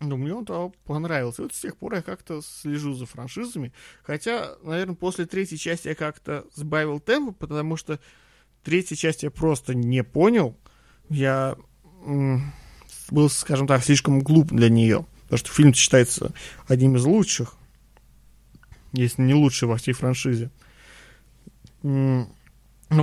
Но 0.00 0.16
мне 0.16 0.34
он 0.34 0.44
понравился. 0.84 1.42
И 1.42 1.44
вот 1.44 1.54
с 1.54 1.60
тех 1.60 1.76
пор 1.76 1.94
я 1.94 2.02
как-то 2.02 2.42
слежу 2.42 2.94
за 2.94 3.06
франшизами. 3.06 3.72
Хотя, 4.02 4.56
наверное, 4.62 4.96
после 4.96 5.24
третьей 5.24 5.58
части 5.58 5.88
я 5.88 5.94
как-то 5.94 6.44
сбавил 6.54 7.00
темп, 7.00 7.38
потому 7.38 7.76
что 7.76 8.00
третья 8.62 8.96
часть 8.96 9.22
я 9.22 9.30
просто 9.30 9.74
не 9.74 10.02
понял. 10.02 10.56
Я 11.08 11.56
был, 13.10 13.28
скажем 13.30 13.66
так, 13.66 13.84
слишком 13.84 14.20
глуп 14.20 14.48
для 14.48 14.68
нее. 14.68 15.06
Потому 15.22 15.38
что 15.38 15.52
фильм 15.52 15.74
считается 15.74 16.32
одним 16.66 16.96
из 16.96 17.04
лучших. 17.04 17.54
Если 18.92 19.22
не 19.22 19.34
лучший 19.34 19.68
во 19.68 19.76
всей 19.76 19.92
франшизе. 19.92 20.50
Но 21.82 22.26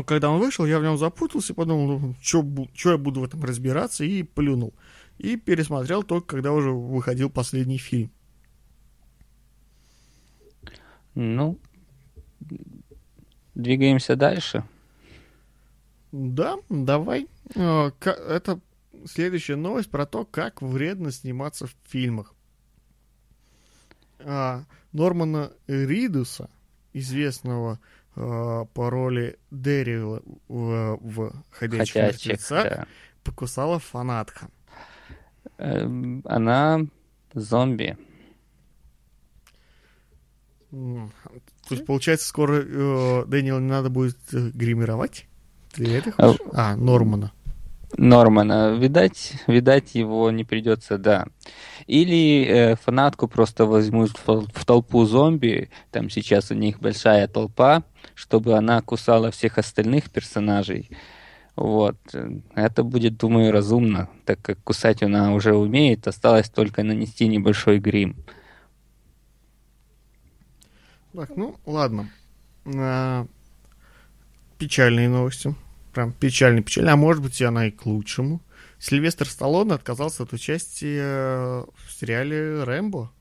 когда 0.06 0.30
он 0.30 0.40
вышел, 0.40 0.66
я 0.66 0.80
в 0.80 0.84
нем 0.84 0.98
запутался, 0.98 1.54
подумал, 1.54 2.00
ну, 2.00 2.16
что 2.22 2.92
я 2.92 2.98
буду 2.98 3.22
в 3.22 3.24
этом 3.24 3.44
разбираться, 3.44 4.04
и 4.04 4.24
плюнул 4.24 4.74
и 5.22 5.36
пересмотрел 5.38 6.02
только 6.02 6.36
когда 6.36 6.52
уже 6.52 6.72
выходил 6.72 7.30
последний 7.30 7.78
фильм. 7.78 8.12
Ну, 11.14 11.60
двигаемся 13.54 14.16
дальше. 14.16 14.64
Да, 16.12 16.58
давай. 16.70 17.28
А, 17.56 17.92
это 18.00 18.60
следующая 19.06 19.58
новость 19.58 19.92
про 19.92 20.08
то, 20.08 20.26
как 20.26 20.64
вредно 20.64 21.12
сниматься 21.12 21.68
в 21.68 21.76
фильмах. 21.86 22.34
А, 24.20 24.64
Нормана 24.92 25.52
Ридуса, 25.68 26.50
известного 26.94 27.80
а, 28.16 28.66
по 28.66 28.90
роли 28.90 29.38
Дэрила 29.52 30.24
в, 30.48 30.98
в 31.00 31.44
«Ходячих, 31.52 31.94
Ходячих 31.94 32.26
мертвецах», 32.26 32.64
да. 32.64 32.88
покусала 33.24 33.78
фанатка. 33.78 34.50
Эм, 35.62 36.24
она 36.26 36.82
зомби. 37.36 37.96
То 40.72 41.10
есть, 41.70 41.86
получается, 41.86 42.28
скоро 42.28 42.64
э, 42.66 43.26
Дэниела 43.28 43.60
не 43.60 43.70
надо 43.70 43.90
будет 43.92 44.18
э, 44.34 44.50
гримировать? 44.54 45.26
Ты 45.74 45.86
это 45.94 46.12
хочешь? 46.12 46.40
А, 46.54 46.72
а 46.72 46.76
Нормана. 46.76 47.32
Нормана. 47.96 48.76
Видать, 48.76 49.34
видать, 49.48 49.94
его 49.94 50.32
не 50.32 50.46
придется, 50.46 50.98
да. 50.98 51.28
Или 51.86 52.46
э, 52.46 52.76
фанатку 52.78 53.28
просто 53.28 53.66
возьмут 53.66 54.12
в, 54.26 54.48
в 54.52 54.66
толпу 54.66 55.06
зомби, 55.06 55.70
там 55.92 56.10
сейчас 56.10 56.50
у 56.50 56.56
них 56.56 56.80
большая 56.80 57.28
толпа, 57.28 57.84
чтобы 58.16 58.54
она 58.54 58.82
кусала 58.82 59.30
всех 59.30 59.60
остальных 59.60 60.10
персонажей. 60.10 60.90
Вот. 61.56 61.98
Это 62.56 62.84
будет, 62.84 63.18
думаю, 63.18 63.52
разумно, 63.52 64.10
так 64.26 64.42
как 64.42 64.60
кусать 64.64 65.04
она 65.04 65.34
уже 65.34 65.56
умеет, 65.56 66.08
осталось 66.08 66.50
только 66.50 66.84
нанести 66.84 67.28
небольшой 67.28 67.80
грим. 67.80 68.16
Так, 71.14 71.36
ну, 71.36 71.58
ладно. 71.66 72.10
А, 72.66 73.28
печальные 74.58 75.10
новости. 75.10 75.54
Прям 75.94 76.14
печальные, 76.14 76.64
печальные. 76.64 76.94
А 76.94 76.98
может 76.98 77.22
быть, 77.22 77.42
и 77.42 77.44
она 77.44 77.68
и 77.68 77.72
к 77.72 77.86
лучшему. 77.86 78.42
Сильвестр 78.80 79.28
Сталлоне 79.28 79.74
отказался 79.74 80.24
от 80.24 80.34
участия 80.34 81.64
в 81.64 81.92
сериале 81.92 82.64
«Рэмбо». 82.64 83.12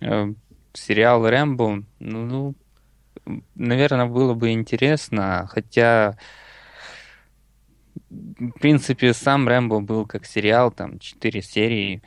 Э, 0.00 0.32
сериал 0.72 1.28
«Рэмбо», 1.28 1.84
ну, 2.00 2.54
наверное, 3.54 4.06
было 4.06 4.34
бы 4.34 4.50
интересно, 4.50 5.48
хотя 5.52 6.18
в 8.38 8.60
принципе, 8.60 9.14
сам 9.14 9.48
Рэмбо 9.48 9.80
был 9.80 10.06
как 10.06 10.26
сериал, 10.26 10.70
там, 10.70 10.98
четыре 10.98 11.42
серии. 11.42 12.02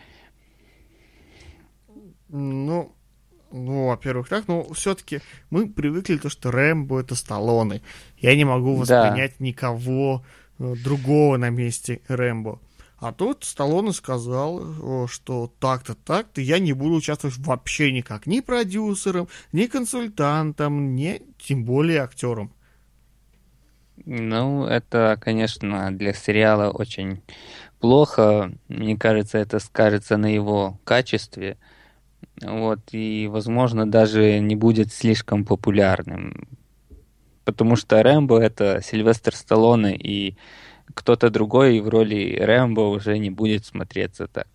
Ну, 2.30 2.96
ну, 3.52 3.88
во-первых, 3.88 4.28
так, 4.28 4.48
но 4.48 4.64
все-таки 4.74 5.22
мы 5.50 5.70
привыкли 5.70 6.18
то, 6.18 6.30
что 6.30 6.52
Рэмбо 6.52 7.00
это 7.00 7.16
Сталлоне. 7.16 7.82
Я 8.18 8.36
не 8.36 8.46
могу 8.46 8.76
воспринять 8.76 9.36
да. 9.40 9.46
никого 9.46 10.26
э, 10.60 10.76
другого 10.84 11.38
на 11.38 11.50
месте 11.50 12.02
Рэмбо. 12.08 12.60
А 13.00 13.14
тут 13.14 13.44
Сталлоне 13.44 13.94
сказал, 13.94 15.08
что 15.08 15.54
так-то, 15.60 15.94
так-то 15.94 16.42
я 16.42 16.58
не 16.58 16.74
буду 16.74 16.96
участвовать 16.96 17.38
вообще 17.38 17.92
никак. 17.92 18.26
Ни 18.26 18.40
продюсером, 18.40 19.28
ни 19.52 19.68
консультантом, 19.68 20.96
ни 20.96 21.22
тем 21.38 21.64
более 21.64 22.02
актером. 22.02 22.52
Ну, 24.06 24.66
это, 24.66 25.18
конечно, 25.20 25.92
для 25.92 26.14
сериала 26.14 26.70
очень 26.70 27.22
плохо. 27.80 28.52
Мне 28.68 28.98
кажется, 28.98 29.38
это 29.38 29.60
скажется 29.60 30.18
на 30.18 30.34
его 30.34 30.80
качестве. 30.84 31.58
Вот, 32.42 32.80
и, 32.92 33.28
возможно, 33.28 33.90
даже 33.90 34.40
не 34.40 34.56
будет 34.56 34.94
слишком 34.94 35.46
популярным. 35.46 36.48
Потому 37.44 37.76
что 37.76 38.02
Рэмбо— 38.04 38.40
это 38.42 38.82
Сильвестр 38.84 39.34
Сталлоне, 39.36 39.96
и 39.96 40.36
кто-то 40.94 41.30
другой 41.30 41.80
в 41.80 41.90
роли 41.90 42.38
Рэмбо 42.40 42.82
уже 42.82 43.18
не 43.18 43.30
будет 43.30 43.66
смотреться 43.66 44.28
так. 44.28 44.48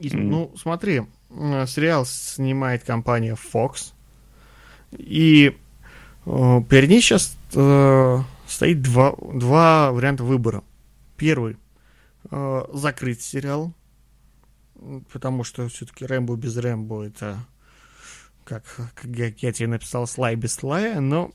Ну, 0.00 0.52
смотри, 0.56 1.02
сериал 1.30 2.06
снимает 2.06 2.82
компания 2.82 3.36
Fox, 3.36 3.92
и 4.96 5.56
Э, 6.26 6.60
перед 6.68 6.88
ней 6.88 7.00
сейчас 7.00 7.36
э, 7.54 8.18
стоит 8.46 8.82
два, 8.82 9.14
два 9.34 9.92
варианта 9.92 10.24
выбора. 10.24 10.62
Первый 11.16 11.56
э, 12.30 12.64
закрыть 12.72 13.22
сериал, 13.22 13.72
потому 15.12 15.44
что 15.44 15.68
все-таки 15.68 16.06
Рэмбо 16.06 16.36
без 16.36 16.56
Рэмбо 16.56 17.04
это 17.04 17.46
как, 18.44 18.64
как 18.94 19.04
я, 19.04 19.32
я 19.36 19.52
тебе 19.52 19.68
написал 19.68 20.06
слай 20.06 20.34
без 20.34 20.54
слая, 20.54 21.00
но 21.00 21.30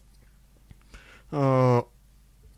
э, 1.31 1.81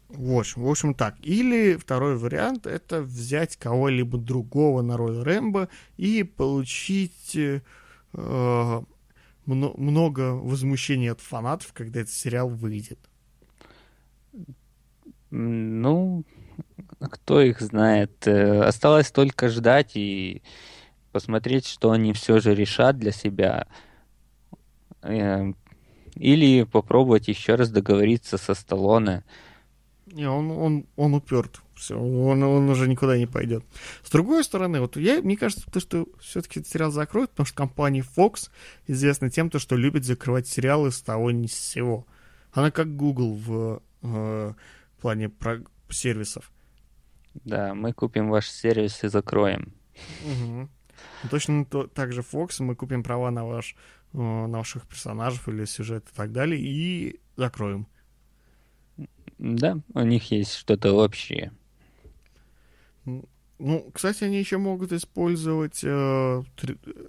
В 0.09 0.39
общем, 0.39 0.63
в 0.63 0.67
общем 0.69 0.93
так. 0.95 1.15
Или 1.21 1.75
второй 1.75 2.17
вариант 2.17 2.65
это 2.65 3.01
взять 3.01 3.57
кого-либо 3.57 4.17
другого 4.17 4.81
на 4.81 4.97
роль 4.97 5.21
Рэмбо 5.21 5.69
и 5.97 6.23
получить 6.23 7.35
э, 7.35 7.61
много 9.45 10.21
возмущений 10.33 11.11
от 11.11 11.21
фанатов, 11.21 11.73
когда 11.73 12.01
этот 12.01 12.13
сериал 12.13 12.49
выйдет. 12.49 13.08
Ну, 15.31 16.23
кто 16.99 17.41
их 17.41 17.61
знает. 17.61 18.27
Э, 18.27 18.61
осталось 18.63 19.11
только 19.11 19.49
ждать 19.49 19.95
и 19.95 20.41
посмотреть, 21.11 21.65
что 21.65 21.91
они 21.91 22.13
все 22.13 22.39
же 22.39 22.55
решат 22.55 22.97
для 22.97 23.11
себя. 23.11 23.67
Э, 25.01 25.53
или 26.15 26.63
попробовать 26.63 27.27
еще 27.27 27.55
раз 27.55 27.69
договориться 27.69 28.37
со 28.37 28.53
Сталлоне. 28.53 29.23
Не, 30.07 30.27
он, 30.27 30.51
он, 30.51 30.85
он 30.95 31.13
уперт. 31.13 31.61
Все, 31.75 31.97
он, 31.97 32.43
он 32.43 32.69
уже 32.69 32.89
никуда 32.89 33.17
не 33.17 33.25
пойдет. 33.25 33.63
С 34.03 34.09
другой 34.09 34.43
стороны, 34.43 34.81
вот 34.81 34.97
я, 34.97 35.21
мне 35.21 35.37
кажется, 35.37 35.71
то, 35.71 35.79
что 35.79 36.07
все-таки 36.19 36.61
сериал 36.61 36.91
закроют, 36.91 37.29
потому 37.29 37.45
что 37.45 37.55
компания 37.55 38.03
Fox 38.17 38.49
известна 38.87 39.29
тем, 39.29 39.49
то, 39.49 39.59
что 39.59 39.77
любит 39.77 40.03
закрывать 40.03 40.45
сериалы 40.47 40.91
с 40.91 41.01
того 41.01 41.31
ни 41.31 41.47
с 41.47 41.53
сего. 41.53 42.05
Она 42.51 42.69
как 42.71 42.97
Google 42.97 43.35
в 43.35 43.81
э, 44.01 44.53
плане 44.99 45.29
про 45.29 45.61
сервисов. 45.89 46.51
Да, 47.33 47.73
мы 47.73 47.93
купим 47.93 48.29
ваш 48.29 48.49
сервис 48.49 49.03
и 49.03 49.07
закроем. 49.07 49.73
Угу. 50.25 50.69
Точно 51.29 51.65
то, 51.65 51.87
так 51.87 52.13
же 52.13 52.21
Fox, 52.21 52.61
мы 52.61 52.75
купим 52.75 53.03
права 53.03 53.31
на, 53.31 53.45
ваш, 53.45 53.75
э, 54.13 54.17
на 54.17 54.57
ваших 54.57 54.87
персонажей 54.87 55.41
или 55.47 55.65
сюжет 55.65 56.05
и 56.11 56.15
так 56.15 56.31
далее, 56.31 56.59
и 56.59 57.19
закроем. 57.35 57.87
Да, 59.37 59.79
у 59.93 60.01
них 60.01 60.31
есть 60.31 60.53
что-то 60.53 60.91
общее. 60.93 61.53
Ну, 63.05 63.91
кстати, 63.93 64.23
они 64.23 64.39
еще 64.39 64.57
могут 64.57 64.91
использовать 64.91 65.81
э, 65.83 66.43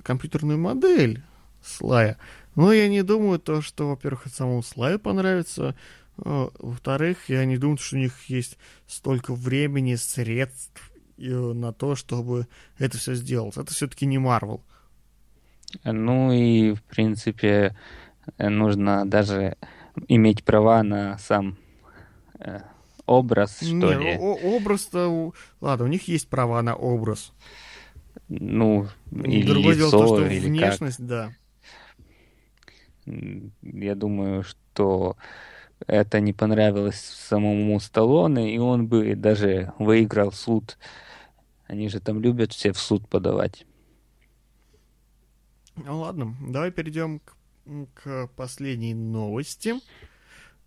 компьютерную 0.03 0.59
модель 0.59 1.23
слая. 1.63 2.19
Но 2.57 2.73
я 2.73 2.89
не 2.89 3.03
думаю, 3.03 3.39
то, 3.39 3.63
что, 3.63 3.89
во-первых, 3.89 4.27
самому 4.33 4.63
слаю 4.63 4.99
понравится. 4.99 5.77
Э, 6.25 6.49
во-вторых, 6.59 7.29
я 7.29 7.45
не 7.45 7.57
думаю, 7.57 7.79
что 7.79 7.97
у 7.97 7.99
них 7.99 8.25
есть 8.29 8.59
столько 8.87 9.35
времени, 9.35 9.95
средств 9.95 10.93
э, 11.19 11.23
на 11.31 11.73
то, 11.73 11.95
чтобы 11.97 12.47
это 12.79 12.99
все 12.99 13.15
сделать. 13.15 13.57
Это 13.57 13.73
все-таки 13.73 14.07
не 14.07 14.19
Марвел. 14.19 14.63
Ну 15.85 16.33
и, 16.33 16.75
в 16.75 16.83
принципе, 16.83 17.77
нужно 18.39 19.09
даже 19.09 19.57
иметь 20.09 20.45
права 20.45 20.83
на 20.83 21.19
сам 21.19 21.57
э, 22.39 22.61
образ, 23.07 23.57
что 23.59 23.95
Не, 23.95 23.95
ли. 23.95 24.19
образ-то... 24.19 25.33
Ладно, 25.61 25.85
у 25.85 25.89
них 25.89 26.09
есть 26.09 26.29
права 26.29 26.63
на 26.63 26.75
образ. 26.75 27.33
Ну, 28.29 28.87
или 29.11 29.47
Другое 29.47 29.75
лицо, 29.75 29.91
дело, 29.91 29.91
то, 29.91 30.07
что 30.07 30.27
или 30.27 30.41
внешность, 30.41 30.99
как. 30.99 31.07
да. 31.07 31.33
Я 33.63 33.95
думаю, 33.95 34.45
что 34.45 35.17
это 35.87 36.21
не 36.21 36.33
понравилось 36.33 37.01
самому 37.01 37.79
Сталлоне, 37.81 38.55
и 38.55 38.59
он 38.59 38.87
бы 38.87 39.15
даже 39.15 39.73
выиграл 39.79 40.33
суд. 40.33 40.79
Они 41.67 41.89
же 41.89 42.01
там 42.01 42.21
любят 42.21 42.53
все 42.53 42.73
в 42.73 42.79
суд 42.79 43.09
подавать. 43.09 43.67
Ну 45.77 46.01
ладно, 46.01 46.37
давай 46.41 46.71
перейдем 46.71 47.21
к, 47.21 47.35
к 47.95 48.29
последней 48.37 48.95
новости. 48.95 49.75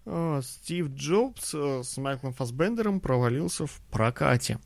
А, 0.05 0.41
Стив 0.41 0.89
Джобс 0.89 1.53
э, 1.53 1.81
с 1.83 1.97
Майклом 1.97 2.33
Фасбендером 2.33 2.99
провалился 2.99 3.65
в 3.67 3.81
прокате. 3.91 4.59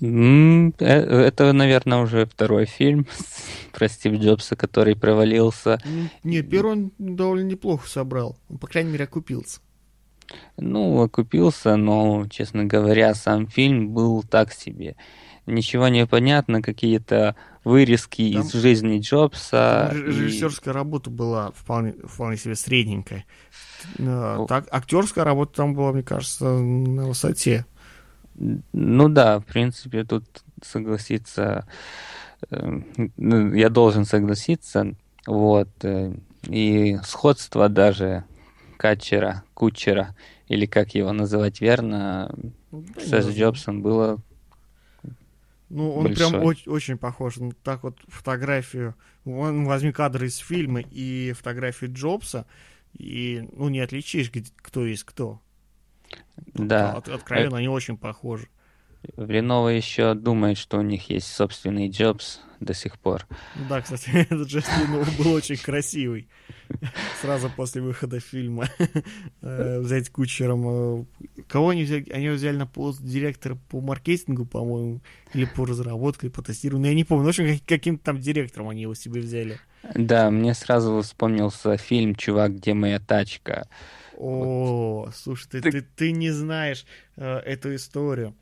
Э, 0.00 0.70
это, 0.78 1.52
наверное, 1.52 1.98
уже 1.98 2.26
второй 2.26 2.66
фильм 2.66 3.06
про 3.72 3.88
Стив 3.88 4.14
Джобса, 4.14 4.56
который 4.56 4.96
провалился. 4.96 5.80
Не, 6.22 6.42
первый 6.42 6.72
он 6.72 6.92
довольно 6.98 7.46
неплохо 7.46 7.88
собрал. 7.88 8.36
Он, 8.48 8.58
по 8.58 8.66
крайней 8.66 8.92
мере, 8.92 9.04
окупился. 9.04 9.60
Ну, 10.56 11.00
окупился, 11.02 11.76
но, 11.76 12.26
честно 12.28 12.64
говоря, 12.64 13.14
сам 13.14 13.46
фильм 13.46 13.90
был 13.90 14.22
так 14.22 14.52
себе. 14.52 14.96
Ничего 15.46 15.86
не 15.86 16.06
понятно, 16.06 16.60
какие-то 16.60 17.36
вырезки 17.62 18.32
Там 18.32 18.42
из 18.42 18.52
жизни 18.52 18.98
Джобса. 18.98 19.90
Режиссерская 19.92 20.74
и... 20.74 20.76
работа 20.76 21.10
была 21.10 21.52
вполне, 21.52 21.94
вполне 22.04 22.36
себе 22.36 22.56
средненькая. 22.56 23.24
Так, 23.96 24.66
актерская 24.70 25.24
работа 25.24 25.56
там 25.56 25.74
была, 25.74 25.92
мне 25.92 26.02
кажется, 26.02 26.44
на 26.44 27.06
высоте. 27.06 27.64
Ну 28.38 29.08
да, 29.08 29.40
в 29.40 29.44
принципе, 29.44 30.04
тут 30.04 30.24
согласиться, 30.62 31.66
э, 32.50 32.80
ну, 33.16 33.54
я 33.54 33.70
должен 33.70 34.04
согласиться, 34.04 34.94
вот, 35.26 35.68
э, 35.82 36.12
и 36.44 36.98
сходство 37.02 37.68
даже 37.68 38.24
Катчера, 38.76 39.42
Кучера, 39.54 40.14
или 40.48 40.66
как 40.66 40.94
его 40.94 41.12
называть 41.12 41.60
верно, 41.60 42.34
да, 42.70 43.00
со 43.00 43.20
Джобсом 43.20 43.82
было 43.82 44.20
ну, 45.68 45.92
он 45.92 46.04
большой. 46.04 46.30
прям 46.30 46.42
очень, 46.44 46.70
очень 46.70 46.96
похож. 46.96 47.36
Ну, 47.36 47.52
так 47.62 47.82
вот 47.82 47.98
фотографию, 48.06 48.94
он, 49.24 49.64
возьми 49.64 49.92
кадры 49.92 50.26
из 50.26 50.36
фильма 50.36 50.80
и 50.80 51.32
фотографию 51.32 51.92
Джобса, 51.92 52.46
и, 52.96 53.48
ну, 53.52 53.68
не 53.68 53.80
отличишь, 53.80 54.30
кто 54.58 54.86
есть 54.86 55.04
кто. 55.04 55.40
Да. 56.54 56.92
От, 56.92 57.08
откровенно, 57.08 57.58
они 57.58 57.68
очень 57.68 57.96
похожи. 57.96 58.48
Lenovo 59.16 59.74
еще 59.74 60.14
думает, 60.14 60.58
что 60.58 60.78
у 60.78 60.82
них 60.82 61.08
есть 61.10 61.28
собственный 61.28 61.88
Джобс 61.88 62.40
до 62.60 62.74
сих 62.74 62.98
пор. 62.98 63.26
Да, 63.68 63.80
кстати, 63.80 64.10
этот 64.14 64.48
Джесс 64.48 64.64
Lenovo 64.64 65.22
был 65.22 65.32
очень 65.32 65.56
красивый. 65.56 66.28
Сразу 67.20 67.50
после 67.54 67.82
выхода 67.82 68.20
фильма. 68.20 68.68
Э, 69.42 69.80
взять 69.80 70.10
кучером... 70.10 70.64
Э, 70.66 71.04
кого 71.46 71.68
они 71.68 71.84
взяли? 71.84 72.10
Они 72.10 72.28
взяли 72.28 72.56
на 72.56 72.66
пост 72.66 73.00
директора 73.02 73.56
по 73.68 73.80
маркетингу, 73.80 74.44
по-моему, 74.44 75.00
или 75.34 75.44
по 75.44 75.64
разработке, 75.64 76.30
по 76.30 76.42
тестированию. 76.42 76.86
Ну, 76.86 76.88
я 76.88 76.94
не 76.94 77.04
помню. 77.04 77.26
В 77.26 77.28
общем, 77.28 77.60
каким-то 77.66 78.04
там 78.04 78.18
директором 78.18 78.70
они 78.70 78.82
его 78.82 78.94
себе 78.94 79.20
взяли. 79.20 79.58
Да, 79.94 80.30
мне 80.30 80.54
сразу 80.54 81.00
вспомнился 81.02 81.76
фильм 81.76 82.14
«Чувак, 82.14 82.56
где 82.56 82.74
моя 82.74 82.98
тачка». 82.98 83.68
О, 84.16 85.04
вот. 85.04 85.14
слушай, 85.14 85.48
ты, 85.48 85.60
ты... 85.60 85.70
Ты, 85.70 85.82
ты 85.82 86.12
не 86.12 86.30
знаешь 86.30 86.86
э, 87.16 87.38
эту 87.38 87.74
историю. 87.74 88.34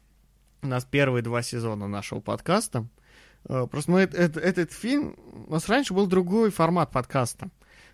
У 0.63 0.67
нас 0.67 0.85
первые 0.85 1.23
два 1.23 1.43
сезона 1.43 1.89
нашего 1.89 2.21
подкаста. 2.21 2.89
Э, 3.49 3.67
просто 3.71 3.91
мы 3.91 4.01
это, 4.01 4.41
этот 4.41 4.73
фильм... 4.73 5.17
У 5.47 5.53
нас 5.53 5.69
раньше 5.69 5.95
был 5.95 6.07
другой 6.07 6.51
формат 6.51 6.91
подкаста. 6.91 7.51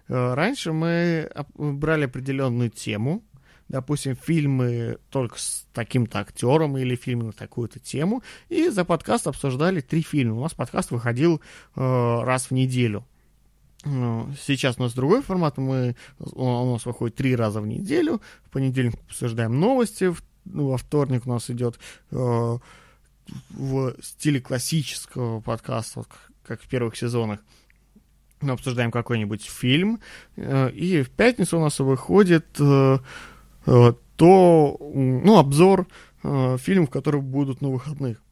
Э, 0.09 0.35
раньше 0.35 0.73
мы 0.73 1.31
брали 1.55 2.05
определенную 2.05 2.71
тему, 2.71 3.25
допустим, 3.69 4.17
фильмы 4.17 4.99
только 5.11 5.39
с 5.39 5.67
таким-то 5.73 6.19
актером 6.19 6.77
или 6.77 6.97
фильмы 6.97 7.25
на 7.25 7.33
такую-то 7.33 7.79
тему, 7.79 8.23
и 8.49 8.69
за 8.69 8.85
подкаст 8.85 9.27
обсуждали 9.27 9.81
три 9.81 10.03
фильма. 10.03 10.37
У 10.37 10.43
нас 10.43 10.55
подкаст 10.55 10.91
выходил 10.91 11.41
э, 11.77 11.81
раз 12.25 12.47
в 12.47 12.51
неделю. 12.51 13.07
Ну, 13.85 14.31
сейчас 14.39 14.79
у 14.79 14.83
нас 14.83 14.93
другой 14.93 15.23
формат, 15.23 15.57
мы, 15.57 15.97
у 16.19 16.73
нас 16.73 16.85
выходит 16.85 17.17
три 17.17 17.35
раза 17.35 17.61
в 17.61 17.67
неделю, 17.67 18.21
в 18.45 18.51
понедельник 18.51 18.95
обсуждаем 19.09 19.59
новости, 19.59 20.15
ну, 20.45 20.69
во 20.69 20.77
вторник 20.77 21.27
у 21.27 21.31
нас 21.31 21.49
идет 21.49 21.79
э, 22.11 22.59
в 23.51 23.95
стиле 24.03 24.41
классического 24.41 25.41
подкаста, 25.41 26.01
вот, 26.01 26.09
как 26.43 26.61
в 26.61 26.69
первых 26.69 26.97
сезонах. 26.97 27.41
Мы 28.43 28.53
обсуждаем 28.53 28.91
какой-нибудь 28.91 29.45
фильм, 29.45 30.01
э, 30.37 30.71
и 30.73 31.03
в 31.03 31.11
пятницу 31.11 31.59
у 31.59 31.61
нас 31.63 31.79
выходит 31.79 32.47
э, 32.59 32.99
э, 33.67 33.93
то, 34.17 34.77
ну, 34.95 35.39
обзор 35.39 35.87
э, 36.23 36.59
фильмов, 36.59 36.91
которые 36.91 37.23
будут 37.23 37.63
на 37.63 37.69
выходных, 37.69 38.23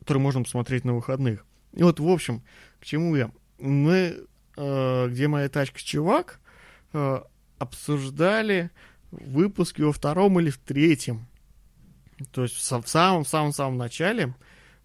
которые 0.00 0.22
можно 0.22 0.42
посмотреть 0.42 0.84
на 0.84 0.94
выходных. 0.94 1.44
И 1.72 1.84
вот, 1.84 2.00
в 2.00 2.08
общем, 2.08 2.42
к 2.80 2.84
чему 2.84 3.14
я? 3.14 3.30
Мы 3.58 4.26
где 4.56 5.28
моя 5.28 5.48
тачка 5.48 5.80
чувак, 5.80 6.40
э, 6.92 7.20
обсуждали 7.58 8.70
выпуски 9.10 9.82
во 9.82 9.92
втором 9.92 10.40
или 10.40 10.50
в 10.50 10.58
третьем. 10.58 11.26
То 12.32 12.42
есть 12.42 12.56
в 12.56 12.88
самом-самом-самом 12.88 13.76
начале 13.76 14.24
э, 14.24 14.28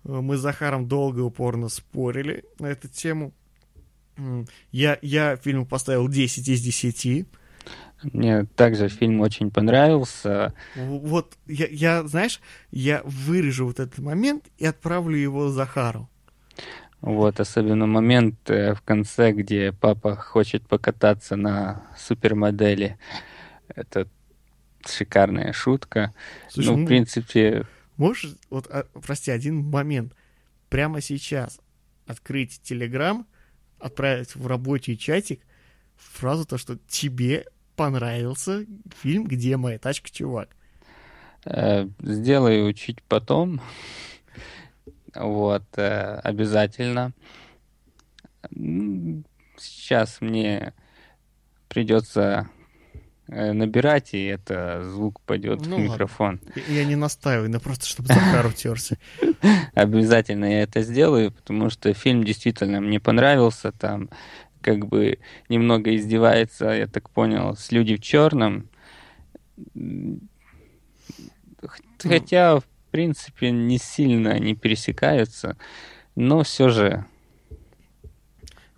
мы 0.03 0.38
с 0.38 0.41
Захаром 0.41 0.88
долго 0.88 1.20
и 1.20 1.24
упорно 1.24 1.70
спорили 1.70 2.45
на 2.59 2.68
эту 2.68 2.88
тему. 2.88 3.34
Я, 4.72 4.97
я 5.03 5.36
фильму 5.36 5.65
поставил 5.65 6.07
10 6.07 6.47
из 6.47 6.61
10. 6.61 7.28
Мне 8.03 8.45
также 8.55 8.89
фильм 8.89 9.22
очень 9.22 9.51
понравился. 9.51 10.53
Вот, 10.76 11.38
я, 11.45 11.68
я, 11.68 12.07
знаешь, 12.07 12.41
я 12.72 13.01
вырежу 13.05 13.68
вот 13.68 13.80
этот 13.80 13.99
момент 13.99 14.45
и 14.57 14.65
отправлю 14.65 15.15
его 15.18 15.49
Захару. 15.49 16.09
Вот, 17.02 17.39
особенно 17.39 17.86
момент 17.86 18.50
э, 18.50 18.74
в 18.74 18.82
конце, 18.82 19.32
где 19.32 19.72
папа 19.72 20.16
хочет 20.16 20.68
покататься 20.68 21.36
на 21.36 21.86
супермодели. 21.95 22.98
Это 23.68 24.08
шикарная 24.86 25.54
шутка. 25.54 26.14
Слушай, 26.50 26.68
ну, 26.68 26.74
в 26.74 26.78
ну, 26.80 26.88
принципе, 26.88 27.66
можешь, 27.98 28.36
вот, 28.50 28.68
а, 28.70 28.86
прости, 29.06 29.32
один 29.32 29.58
момент. 29.58 30.14
Прямо 30.70 31.02
сейчас 31.02 31.60
открыть 32.08 32.62
Телеграм, 32.62 33.28
отправить 33.80 34.36
в 34.36 34.48
рабочий 34.48 34.98
чатик 34.98 35.41
фразу 35.95 36.45
то, 36.45 36.58
что 36.58 36.78
тебе 36.88 37.45
понравился 37.76 38.66
фильм 39.02 39.26
«Где 39.26 39.56
моя 39.58 39.78
тачка, 39.78 40.10
чувак?» 40.10 40.50
э, 41.45 41.88
сделаю 42.02 42.74
чуть 42.74 43.02
потом. 43.04 43.62
Вот, 45.20 45.63
э, 45.78 46.20
обязательно. 46.24 47.13
Сейчас 49.57 50.22
мне 50.22 50.74
придется 51.68 52.49
э, 53.28 53.51
набирать, 53.51 54.13
и 54.13 54.24
это 54.26 54.84
звук 54.84 55.20
пойдет 55.22 55.59
Ну 55.59 55.65
в 55.65 55.70
ладно. 55.80 55.84
микрофон. 55.91 56.39
Я- 56.55 56.80
Я 56.82 56.86
не 56.86 56.95
настаиваю, 56.95 57.49
но 57.49 57.59
просто 57.59 57.86
чтобы 57.88 58.07
Захар 58.07 58.45
утерся. 58.45 58.97
Обязательно 59.74 60.45
я 60.45 60.61
это 60.63 60.82
сделаю, 60.82 61.32
потому 61.32 61.70
что 61.70 61.93
фильм 61.93 62.24
действительно 62.24 62.80
мне 62.80 62.99
понравился. 62.99 63.72
Там 63.72 64.09
как 64.61 64.88
бы 64.88 65.20
немного 65.49 65.95
издевается, 65.95 66.65
я 66.70 66.88
так 66.88 67.09
понял, 67.09 67.55
с 67.55 67.72
люди 67.72 67.95
в 67.95 68.01
черном. 68.01 68.70
Хотя, 71.99 72.59
в 72.59 72.63
принципе, 72.88 73.51
не 73.51 73.77
сильно 73.77 74.31
они 74.31 74.55
пересекаются, 74.55 75.57
но 76.15 76.43
все 76.43 76.69
же 76.69 77.05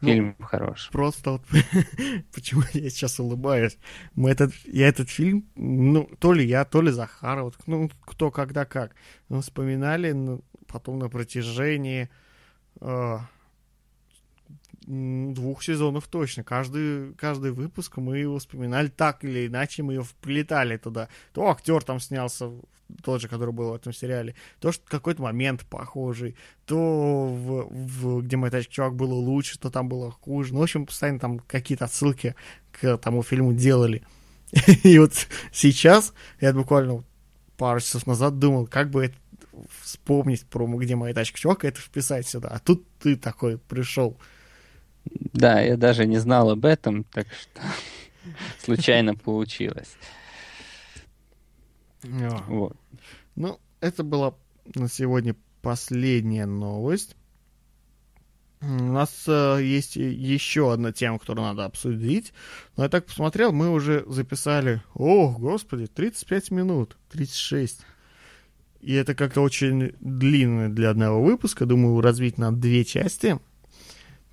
Ну, 0.02 0.08
фильм 0.10 0.36
хорош. 0.40 0.90
Просто 0.92 1.32
вот 1.32 1.42
почему 2.34 2.62
я 2.74 2.90
сейчас 2.90 3.20
улыбаюсь. 3.20 3.78
Мы 4.16 4.32
этот, 4.32 4.54
я 4.66 4.88
этот 4.88 5.10
фильм, 5.10 5.46
ну, 5.56 6.10
то 6.20 6.34
ли 6.34 6.46
я, 6.46 6.66
то 6.66 6.82
ли 6.82 6.92
Захар, 6.92 7.44
вот, 7.44 7.56
ну, 7.68 7.90
кто, 8.02 8.32
когда, 8.32 8.66
как. 8.66 8.96
Мы 9.30 9.42
вспоминали 9.42 10.12
ну, 10.12 10.42
потом 10.68 11.00
на 11.00 11.10
протяжении 11.10 12.10
э, 12.82 13.18
двух 14.90 15.64
сезонов 15.64 16.08
точно. 16.08 16.44
Каждый, 16.44 17.14
каждый 17.14 17.52
выпуск 17.52 17.98
мы 17.98 18.18
его 18.18 18.40
вспоминали 18.40 18.88
так 18.88 19.24
или 19.24 19.46
иначе, 19.46 19.84
мы 19.84 19.94
его 19.94 20.04
вплетали 20.04 20.78
туда. 20.78 21.10
То 21.32 21.48
актер 21.50 21.84
там 21.84 22.00
снялся, 22.00 22.52
тот 23.04 23.22
же, 23.22 23.28
который 23.28 23.54
был 23.54 23.70
в 23.70 23.76
этом 23.76 23.94
сериале, 23.94 24.34
то, 24.60 24.72
что 24.72 24.84
какой-то 24.88 25.22
момент 25.22 25.64
похожий, 25.66 26.36
то 26.66 27.28
в, 27.28 27.68
в 27.70 28.22
где 28.24 28.36
моя 28.36 28.50
тачка 28.50 28.74
чувак 28.74 28.96
было 28.96 29.14
лучше, 29.14 29.60
то 29.60 29.70
там 29.70 29.88
было 29.88 30.10
хуже. 30.10 30.54
Ну, 30.54 30.60
в 30.60 30.64
общем, 30.64 30.88
постоянно 30.88 31.20
там 31.20 31.40
какие-то 31.40 31.86
отсылки 31.86 32.34
к 32.72 32.98
тому 32.98 33.22
фильму 33.22 33.54
делали. 33.54 34.02
И 34.84 34.98
вот 34.98 35.14
сейчас, 35.52 36.14
я 36.42 36.52
буквально 36.52 37.04
пару 37.58 37.80
часов 37.80 38.08
назад 38.08 38.40
думал, 38.40 38.66
как 38.66 38.90
бы 38.90 39.06
это 39.06 39.16
вспомнить 39.82 40.48
про 40.48 40.66
где 40.66 40.96
моя 40.96 41.14
тачка 41.14 41.38
чувак, 41.38 41.64
это 41.64 41.80
вписать 41.80 42.28
сюда. 42.28 42.50
А 42.50 42.58
тут 42.58 42.88
ты 42.98 43.16
такой 43.16 43.60
пришел. 43.60 44.18
Да, 45.12 45.62
я 45.62 45.78
даже 45.78 46.06
не 46.06 46.18
знал 46.18 46.52
об 46.52 46.66
этом, 46.66 47.04
так 47.04 47.28
что 47.28 47.62
случайно 48.64 49.16
получилось. 49.16 49.96
Вот. 52.02 52.78
Ну, 53.36 53.60
это 53.82 54.04
была 54.04 54.34
на 54.76 54.88
сегодня 54.88 55.36
последняя 55.62 56.46
новость. 56.46 57.16
У 58.62 58.66
нас 58.66 59.24
э, 59.26 59.60
есть 59.62 59.96
еще 59.96 60.74
одна 60.74 60.92
тема, 60.92 61.18
которую 61.18 61.48
надо 61.48 61.64
обсудить. 61.64 62.34
Но 62.76 62.84
я 62.84 62.90
так 62.90 63.06
посмотрел, 63.06 63.54
мы 63.54 63.70
уже 63.70 64.04
записали, 64.08 64.82
о, 64.94 65.32
господи, 65.38 65.88
35 65.88 66.52
минут, 66.52 66.98
36. 67.12 67.86
И 68.82 68.94
это 68.94 69.16
как-то 69.16 69.42
очень 69.42 69.94
длинно 70.02 70.70
для 70.70 70.90
одного 70.90 71.24
выпуска. 71.24 71.66
Думаю, 71.66 72.02
развить 72.02 72.38
на 72.38 72.52
две 72.52 72.84
части. 72.84 73.40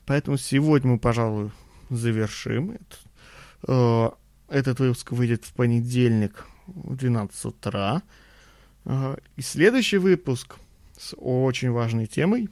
Поэтому 0.06 0.36
сегодня 0.38 0.92
мы, 0.92 0.98
пожалуй, 0.98 1.50
завершим. 1.90 2.70
это. 2.72 2.96
Э, 3.68 4.10
Этот 4.48 4.78
выпуск 4.78 5.10
выйдет 5.12 5.44
в 5.44 5.52
понедельник 5.52 6.46
в 6.66 6.94
12 6.96 7.44
утра. 7.46 8.02
Ага. 8.84 9.18
И 9.36 9.42
следующий 9.42 9.98
выпуск 9.98 10.56
с 10.96 11.14
очень 11.18 11.70
важной 11.70 12.06
темой, 12.06 12.48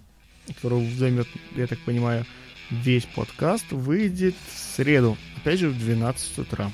которая 0.47 0.91
займет, 0.97 1.29
я 1.55 1.67
так 1.69 1.79
понимаю, 1.81 2.27
весь 2.71 3.05
подкаст, 3.07 3.71
выйдет 3.71 4.35
в 4.53 4.59
среду, 4.59 5.17
опять 5.37 5.61
же, 5.61 5.69
в 5.69 5.79
12 5.79 6.39
утра. 6.41 6.71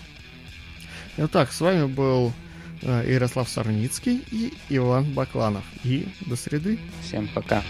Итак, 1.18 1.53
с 1.53 1.61
вами 1.61 1.87
был 1.87 2.33
э, 2.81 3.05
Ярослав 3.12 3.49
Сарницкий 3.49 4.24
и 4.31 4.55
Иван 4.70 5.12
Бакланов. 5.12 5.64
И 5.85 6.09
до 6.26 6.37
среды. 6.37 6.78
Всем 7.03 7.28
пока. 7.35 7.62